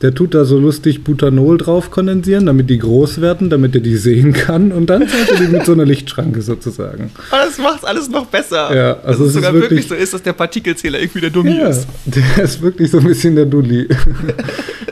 [0.03, 3.95] Der tut da so lustig Butanol drauf kondensieren, damit die groß werden, damit er die
[3.95, 7.09] sehen kann und dann zählt er die mit so einer Lichtschranke sozusagen.
[7.31, 8.75] Aber das macht alles noch besser.
[8.75, 11.21] Ja, dass also es es ist sogar wirklich, wirklich- so ist, dass der Partikelzähler irgendwie
[11.21, 11.87] der Dummi Ja, ist.
[12.05, 13.87] der ist wirklich so ein bisschen der Dulli.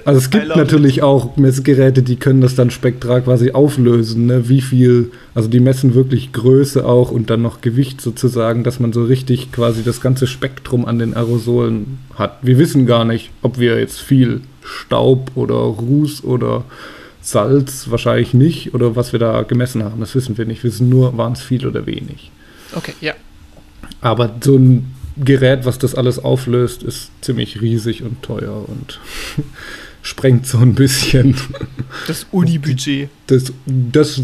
[0.04, 4.50] Also es gibt natürlich auch Messgeräte, die können das dann spektral quasi auflösen, ne?
[4.50, 8.94] wie viel, also die messen wirklich Größe auch und dann noch Gewicht sozusagen, dass man
[8.94, 12.40] so richtig quasi das ganze Spektrum an den Aerosolen hat.
[12.42, 16.64] Wir wissen gar nicht, ob wir jetzt viel Staub oder Ruß oder
[17.22, 20.64] Salz, wahrscheinlich nicht, oder was wir da gemessen haben, das wissen wir nicht.
[20.64, 22.32] Wir wissen nur, waren es viel oder wenig.
[22.76, 23.14] Okay, ja.
[24.02, 29.00] Aber so ein Gerät, was das alles auflöst, ist ziemlich riesig und teuer und
[30.02, 31.36] sprengt so ein bisschen.
[32.08, 33.10] Das Uni-Budget.
[33.28, 34.22] Das, das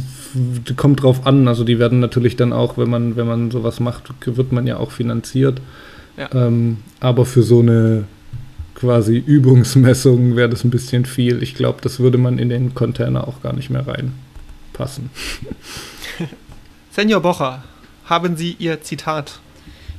[0.76, 1.48] kommt drauf an.
[1.48, 4.78] Also die werden natürlich dann auch, wenn man, wenn man sowas macht, wird man ja
[4.78, 5.62] auch finanziert.
[6.18, 6.30] Ja.
[6.34, 8.06] Ähm, aber für so eine
[8.78, 11.42] quasi Übungsmessung wäre das ein bisschen viel.
[11.42, 15.10] Ich glaube, das würde man in den Container auch gar nicht mehr reinpassen.
[16.92, 17.64] Senior Bocher,
[18.06, 19.40] haben Sie Ihr Zitat?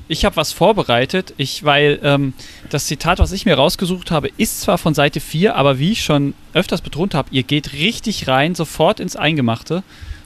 [0.06, 2.32] Ich habe was vorbereitet, ich, weil ähm,
[2.70, 6.04] das Zitat, was ich mir rausgesucht habe, ist zwar von Seite 4, aber wie ich
[6.04, 9.82] schon öfters betont habe, ihr geht richtig rein, sofort ins Eingemachte.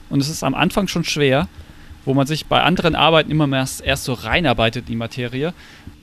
[0.09, 1.47] Und es ist am Anfang schon schwer,
[2.05, 5.53] wo man sich bei anderen Arbeiten immer erst, erst so reinarbeitet in die Materie.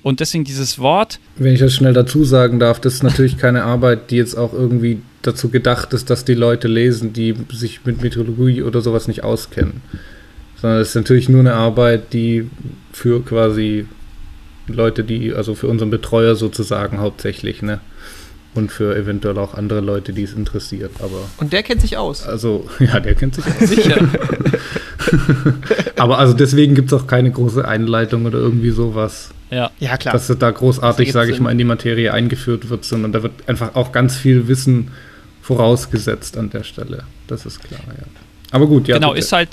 [0.03, 3.64] Und deswegen dieses Wort, Wenn ich das schnell dazu sagen darf, das ist natürlich keine
[3.64, 8.03] Arbeit, die jetzt auch irgendwie dazu gedacht ist, dass die Leute lesen, die sich mit
[8.03, 9.82] Meteorologie oder sowas nicht auskennen.
[10.61, 12.48] Sondern es ist natürlich nur eine Arbeit, die
[12.92, 13.86] für quasi
[14.66, 17.80] Leute, die, also für unseren Betreuer sozusagen hauptsächlich, ne,
[18.55, 20.92] und für eventuell auch andere Leute, die es interessiert.
[20.98, 22.26] Aber Und der kennt sich aus.
[22.26, 23.68] also, ja, der kennt sich aus.
[23.68, 24.09] Sicher.
[25.96, 29.70] Aber also deswegen gibt es auch keine große Einleitung oder irgendwie sowas, Ja.
[29.78, 30.12] ja, klar.
[30.12, 31.44] dass da großartig, sage ich Sinn.
[31.44, 34.90] mal, in die Materie eingeführt wird, sondern da wird einfach auch ganz viel Wissen
[35.42, 37.05] vorausgesetzt an der Stelle.
[37.26, 38.05] Das ist klar, ja.
[38.53, 38.96] Aber gut, ja.
[38.96, 39.51] genau, bitte, ist halt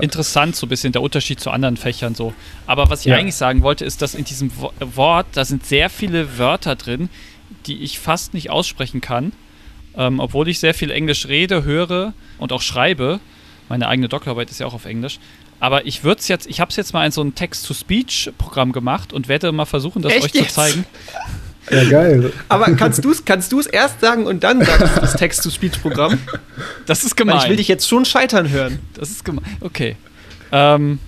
[0.00, 2.34] interessant, so ein bisschen der Unterschied zu anderen Fächern so.
[2.66, 3.16] Aber was ich Ja.
[3.16, 7.10] eigentlich sagen wollte, ist, dass in diesem Wo- Wort, da sind sehr viele Wörter drin,
[7.66, 9.32] die ich fast nicht aussprechen kann.
[9.96, 13.20] Ähm, obwohl ich sehr viel Englisch rede, höre und auch schreibe.
[13.68, 15.18] Meine eigene Doktorarbeit ist ja auch auf Englisch.
[15.58, 19.12] Aber ich würde es jetzt, ich habe es jetzt mal in so ein Text-to-Speech-Programm gemacht
[19.12, 20.54] und werde mal versuchen, das Echt euch zu jetzt?
[20.54, 20.84] zeigen.
[21.70, 22.32] Ja, geil.
[22.48, 26.18] Aber kannst du es kannst du's erst sagen und dann sagst du das Text-to-Speech-Programm?
[26.86, 27.38] Das ist Weil gemein.
[27.42, 28.80] ich will dich jetzt schon scheitern hören.
[28.94, 29.44] Das ist gemein.
[29.60, 29.94] Okay.
[30.50, 30.98] Ähm,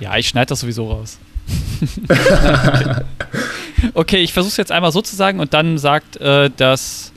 [0.00, 1.18] ja, ich schneide das sowieso raus.
[3.94, 7.12] okay, ich versuche es jetzt einmal so zu sagen und dann sagt äh, das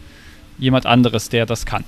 [0.57, 1.83] jemand anderes, der das kann.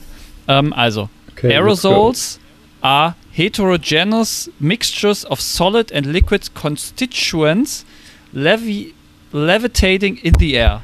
[0.47, 2.39] Ähm, also, Okay, Aerosols
[2.81, 7.85] are heterogeneous mixtures of solid and liquid constituents
[8.33, 8.93] levi
[9.31, 10.83] levitating in the air.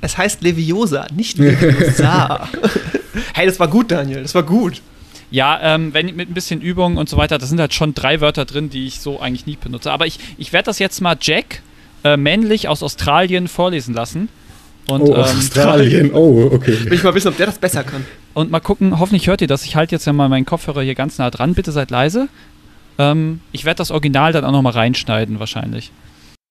[0.00, 2.48] Es heißt Leviosa, nicht Leviosa.
[3.34, 4.22] hey, das war gut, Daniel.
[4.22, 4.82] Das war gut.
[5.30, 8.20] Ja, ähm, wenn mit ein bisschen Übung und so weiter, da sind halt schon drei
[8.20, 9.90] Wörter drin, die ich so eigentlich nie benutze.
[9.90, 11.62] Aber ich, ich werde das jetzt mal Jack,
[12.04, 14.28] äh, männlich aus Australien, vorlesen lassen.
[14.88, 16.10] Und, Oh, ähm, Australien.
[16.12, 16.76] Oh, okay.
[16.84, 18.04] Will ich mal wissen, ob der das besser kann.
[18.34, 19.64] und mal gucken, hoffentlich hört ihr das.
[19.64, 21.54] Ich halte jetzt ja mal meinen Kopfhörer hier ganz nah dran.
[21.54, 22.28] Bitte seid leise.
[22.98, 25.90] Ähm, ich werde das Original dann auch nochmal reinschneiden, wahrscheinlich.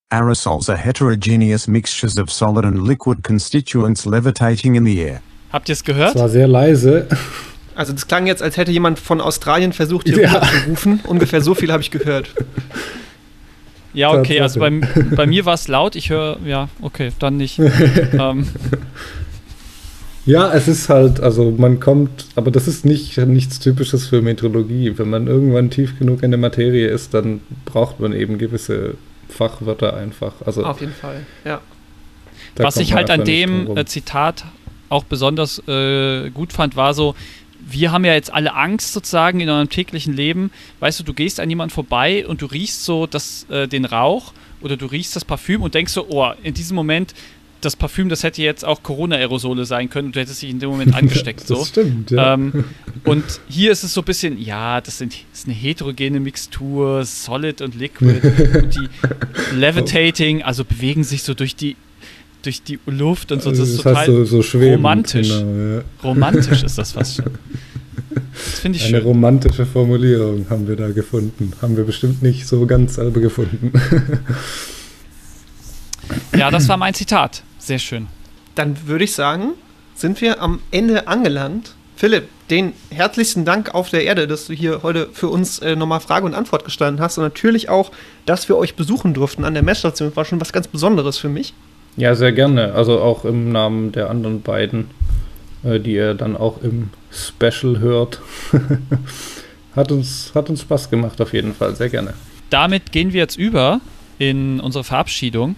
[0.09, 5.21] Aerosols are heterogeneous mixtures of solid and liquid constituents levitating in the air.
[5.51, 6.15] Habt ihr es Das gehört?
[6.15, 7.07] war sehr leise.
[7.75, 10.33] Also das klang jetzt, als hätte jemand von Australien versucht, hier Ja.
[10.33, 10.99] rüber zu rufen.
[11.07, 12.33] Ungefähr so viel habe ich gehört.
[13.93, 14.71] Ja, okay, also bei,
[15.15, 15.95] bei mir war es laut.
[15.95, 17.59] Ich höre, ja, okay, dann nicht.
[18.13, 18.47] ähm,
[20.25, 24.97] Ja, es ist halt, also man kommt, aber das ist nicht nichts Typisches für Metrologie.
[24.97, 28.95] Wenn man irgendwann tief genug in der Materie ist, dann braucht man eben gewisse
[29.27, 30.33] Fachwörter einfach.
[30.45, 31.59] Also Auf jeden Fall, ja.
[32.55, 34.45] Was ich halt an dem äh, Zitat
[34.89, 37.15] auch besonders äh, gut fand, war so,
[37.69, 40.51] wir haben ja jetzt alle Angst sozusagen in eurem täglichen Leben.
[40.79, 44.33] Weißt du, du gehst an jemanden vorbei und du riechst so das, äh, den Rauch
[44.61, 47.13] oder du riechst das Parfüm und denkst so, oh, in diesem Moment,
[47.61, 50.69] das Parfüm, das hätte jetzt auch Corona-Aerosole sein können und du hättest dich in dem
[50.69, 51.41] Moment angesteckt.
[51.41, 51.65] das so.
[51.65, 52.33] stimmt, ja.
[52.33, 52.65] Ähm,
[53.05, 57.05] und hier ist es so ein bisschen, ja, das, sind, das ist eine heterogene Mixtur,
[57.05, 58.21] Solid und Liquid.
[58.61, 61.75] und die Levitating, also bewegen sich so durch die,
[62.43, 63.49] durch die Luft und so.
[63.49, 65.29] Das ist das total heißt so, so schwebend, romantisch.
[65.29, 65.83] Genau, ja.
[66.03, 67.31] romantisch, ist das fast schon.
[68.33, 69.07] Das finde ich Eine schön.
[69.07, 71.53] romantische Formulierung haben wir da gefunden.
[71.61, 73.71] Haben wir bestimmt nicht so ganz selber gefunden.
[76.35, 77.43] Ja, das war mein Zitat.
[77.57, 78.07] Sehr schön.
[78.55, 79.51] Dann würde ich sagen,
[79.95, 81.75] sind wir am Ende angelangt.
[81.95, 85.99] Philipp, den herzlichsten Dank auf der Erde, dass du hier heute für uns äh, nochmal
[85.99, 87.91] Frage und Antwort gestanden hast und natürlich auch,
[88.25, 90.09] dass wir euch besuchen durften an der Messstation.
[90.09, 91.53] Das war schon was ganz Besonderes für mich.
[91.97, 92.73] Ja, sehr gerne.
[92.73, 94.89] Also auch im Namen der anderen beiden,
[95.63, 98.21] äh, die ihr dann auch im Special hört.
[99.75, 101.75] hat, uns, hat uns Spaß gemacht auf jeden Fall.
[101.75, 102.13] Sehr gerne.
[102.49, 103.81] Damit gehen wir jetzt über
[104.19, 105.55] in unsere Verabschiedung.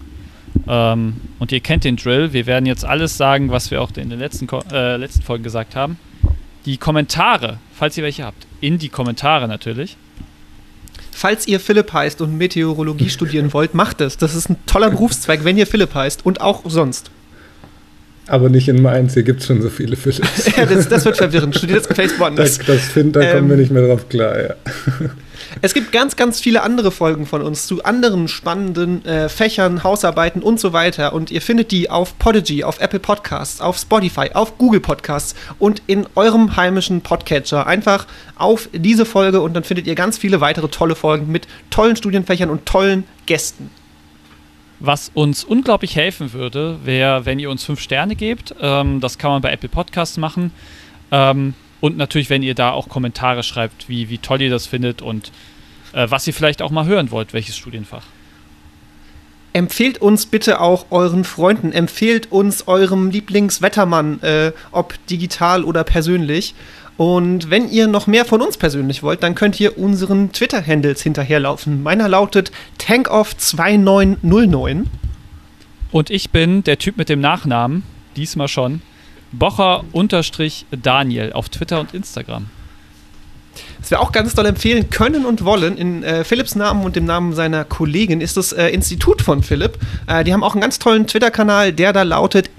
[0.67, 2.33] Ähm, und ihr kennt den Drill.
[2.33, 5.43] Wir werden jetzt alles sagen, was wir auch in den letzten, Ko äh, letzten Folgen
[5.43, 5.97] gesagt haben.
[6.65, 9.97] Die Kommentare, falls ihr welche habt, in die Kommentare natürlich.
[11.17, 14.17] Falls ihr Philipp heißt und Meteorologie studieren wollt, macht es.
[14.17, 17.09] Das ist ein toller Berufszweig, wenn ihr Philipp heißt und auch sonst.
[18.27, 20.51] Aber nicht in Mainz, hier gibt es schon so viele Philips.
[20.57, 21.55] Ja, das, das wird verwirrend.
[21.55, 22.57] Studiert das gefälligst woanders.
[22.65, 24.55] das find, da Ähm, kommen wir nicht mehr drauf klar, ja.
[25.61, 30.41] Es gibt ganz, ganz viele andere Folgen von uns zu anderen spannenden äh, Fächern, Hausarbeiten
[30.41, 31.13] und so weiter.
[31.13, 35.81] Und ihr findet die auf Podigy, auf Apple Podcasts, auf Spotify, auf Google Podcasts und
[35.87, 37.67] in eurem heimischen Podcatcher.
[37.67, 41.95] Einfach auf diese Folge und dann findet ihr ganz viele weitere tolle Folgen mit tollen
[41.95, 43.69] Studienfächern und tollen Gästen.
[44.79, 48.53] Was uns unglaublich helfen würde, wäre, wenn ihr uns fünf Sterne gebt.
[48.59, 50.51] Ähm, das kann man bei Apple Podcasts machen.
[51.11, 55.01] Ähm, und natürlich, wenn ihr da auch Kommentare schreibt, wie, wie toll ihr das findet
[55.01, 55.31] und
[55.93, 58.03] äh, was ihr vielleicht auch mal hören wollt, welches Studienfach.
[59.53, 66.55] Empfehlt uns bitte auch euren Freunden, empfehlt uns eurem Lieblingswettermann, äh, ob digital oder persönlich.
[66.97, 71.83] Und wenn ihr noch mehr von uns persönlich wollt, dann könnt ihr unseren Twitter-Handles hinterherlaufen.
[71.83, 74.85] Meiner lautet tankoff2909.
[75.91, 77.83] Und ich bin der Typ mit dem Nachnamen,
[78.15, 78.81] diesmal schon,
[79.33, 82.45] Bocher-Daniel auf Twitter und Instagram.
[83.79, 87.05] Was wir auch ganz doll empfehlen können und wollen, in äh, Philipps Namen und dem
[87.05, 89.77] Namen seiner Kollegin, ist das äh, Institut von Philipp.
[90.07, 92.49] Äh, die haben auch einen ganz tollen Twitter-Kanal, der da lautet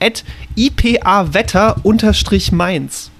[0.56, 3.10] ipawetter-mainz.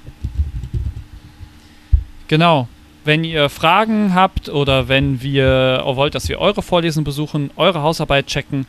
[2.29, 2.69] Genau.
[3.05, 7.83] Wenn ihr Fragen habt oder wenn wir auch wollt, dass wir eure Vorlesungen besuchen, eure
[7.83, 8.67] Hausarbeit checken,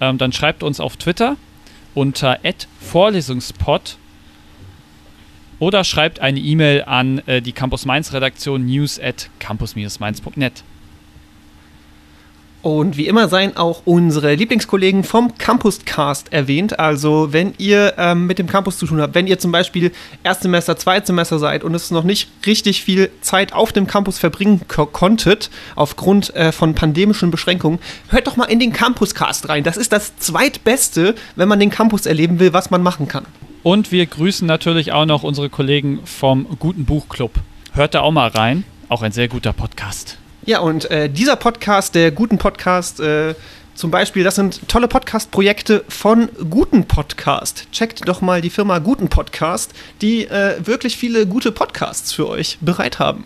[0.00, 1.36] ähm, dann schreibt uns auf Twitter
[1.94, 2.38] unter
[2.80, 3.96] @vorlesungspod
[5.58, 10.62] oder schreibt eine E-Mail an äh, die Campus Mainz Redaktion news at campus-mainz.net.
[12.62, 16.78] Und wie immer seien auch unsere Lieblingskollegen vom Campuscast erwähnt.
[16.78, 19.92] Also wenn ihr ähm, mit dem Campus zu tun habt, wenn ihr zum Beispiel
[20.24, 24.84] Erstsemester, Zweitsemester seid und es noch nicht richtig viel Zeit auf dem Campus verbringen ko
[24.84, 29.64] konntet, aufgrund äh, von pandemischen Beschränkungen, hört doch mal in den Campuscast rein.
[29.64, 33.24] Das ist das zweitbeste, wenn man den Campus erleben will, was man machen kann.
[33.62, 37.32] Und wir grüßen natürlich auch noch unsere Kollegen vom Guten Buchclub.
[37.72, 38.64] Hört da auch mal rein.
[38.90, 40.19] Auch ein sehr guter Podcast.
[40.46, 43.34] Ja, und äh, dieser Podcast, der guten Podcast, äh,
[43.74, 47.66] zum Beispiel, das sind tolle Podcast-Projekte von Guten Podcast.
[47.72, 52.56] Checkt doch mal die Firma Guten Podcast, die äh, wirklich viele gute Podcasts für euch
[52.62, 53.24] bereit haben.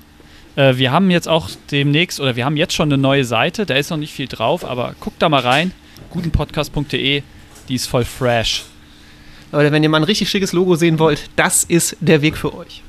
[0.57, 3.75] Äh, wir haben jetzt auch demnächst, oder wir haben jetzt schon eine neue Seite, da
[3.75, 5.73] ist noch nicht viel drauf, aber guckt da mal rein.
[6.11, 7.23] gutenpodcast.de,
[7.69, 8.65] die ist voll fresh.
[9.53, 12.57] Oder wenn ihr mal ein richtig schickes Logo sehen wollt, das ist der Weg für
[12.57, 12.83] euch.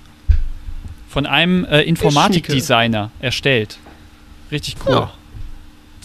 [1.10, 3.78] Von einem äh, Informatikdesigner erstellt.
[4.52, 4.94] Richtig cool.
[4.94, 5.14] Ja.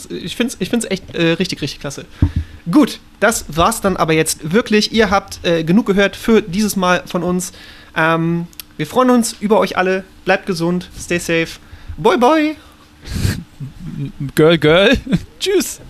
[0.09, 2.07] Ich finde es ich find's echt äh, richtig, richtig klasse.
[2.71, 4.93] Gut, das war's dann aber jetzt wirklich.
[4.93, 7.53] Ihr habt äh, genug gehört für dieses Mal von uns.
[7.97, 10.05] Ähm, wir freuen uns über euch alle.
[10.25, 11.59] Bleibt gesund, stay safe.
[11.99, 12.57] Boy, boy.
[14.35, 14.97] Girl, girl.
[15.39, 15.81] Tschüss.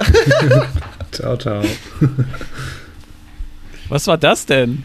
[1.12, 1.62] Ciao, ciao.
[3.88, 4.84] Was war das denn?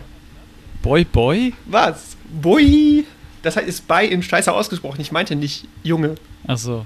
[0.82, 1.54] Boy, boy?
[1.66, 2.16] Was?
[2.42, 3.06] Boy.
[3.42, 5.02] Das heißt, ist bei in Scheiße ausgesprochen.
[5.02, 6.16] Ich meinte nicht Junge.
[6.48, 6.86] Achso.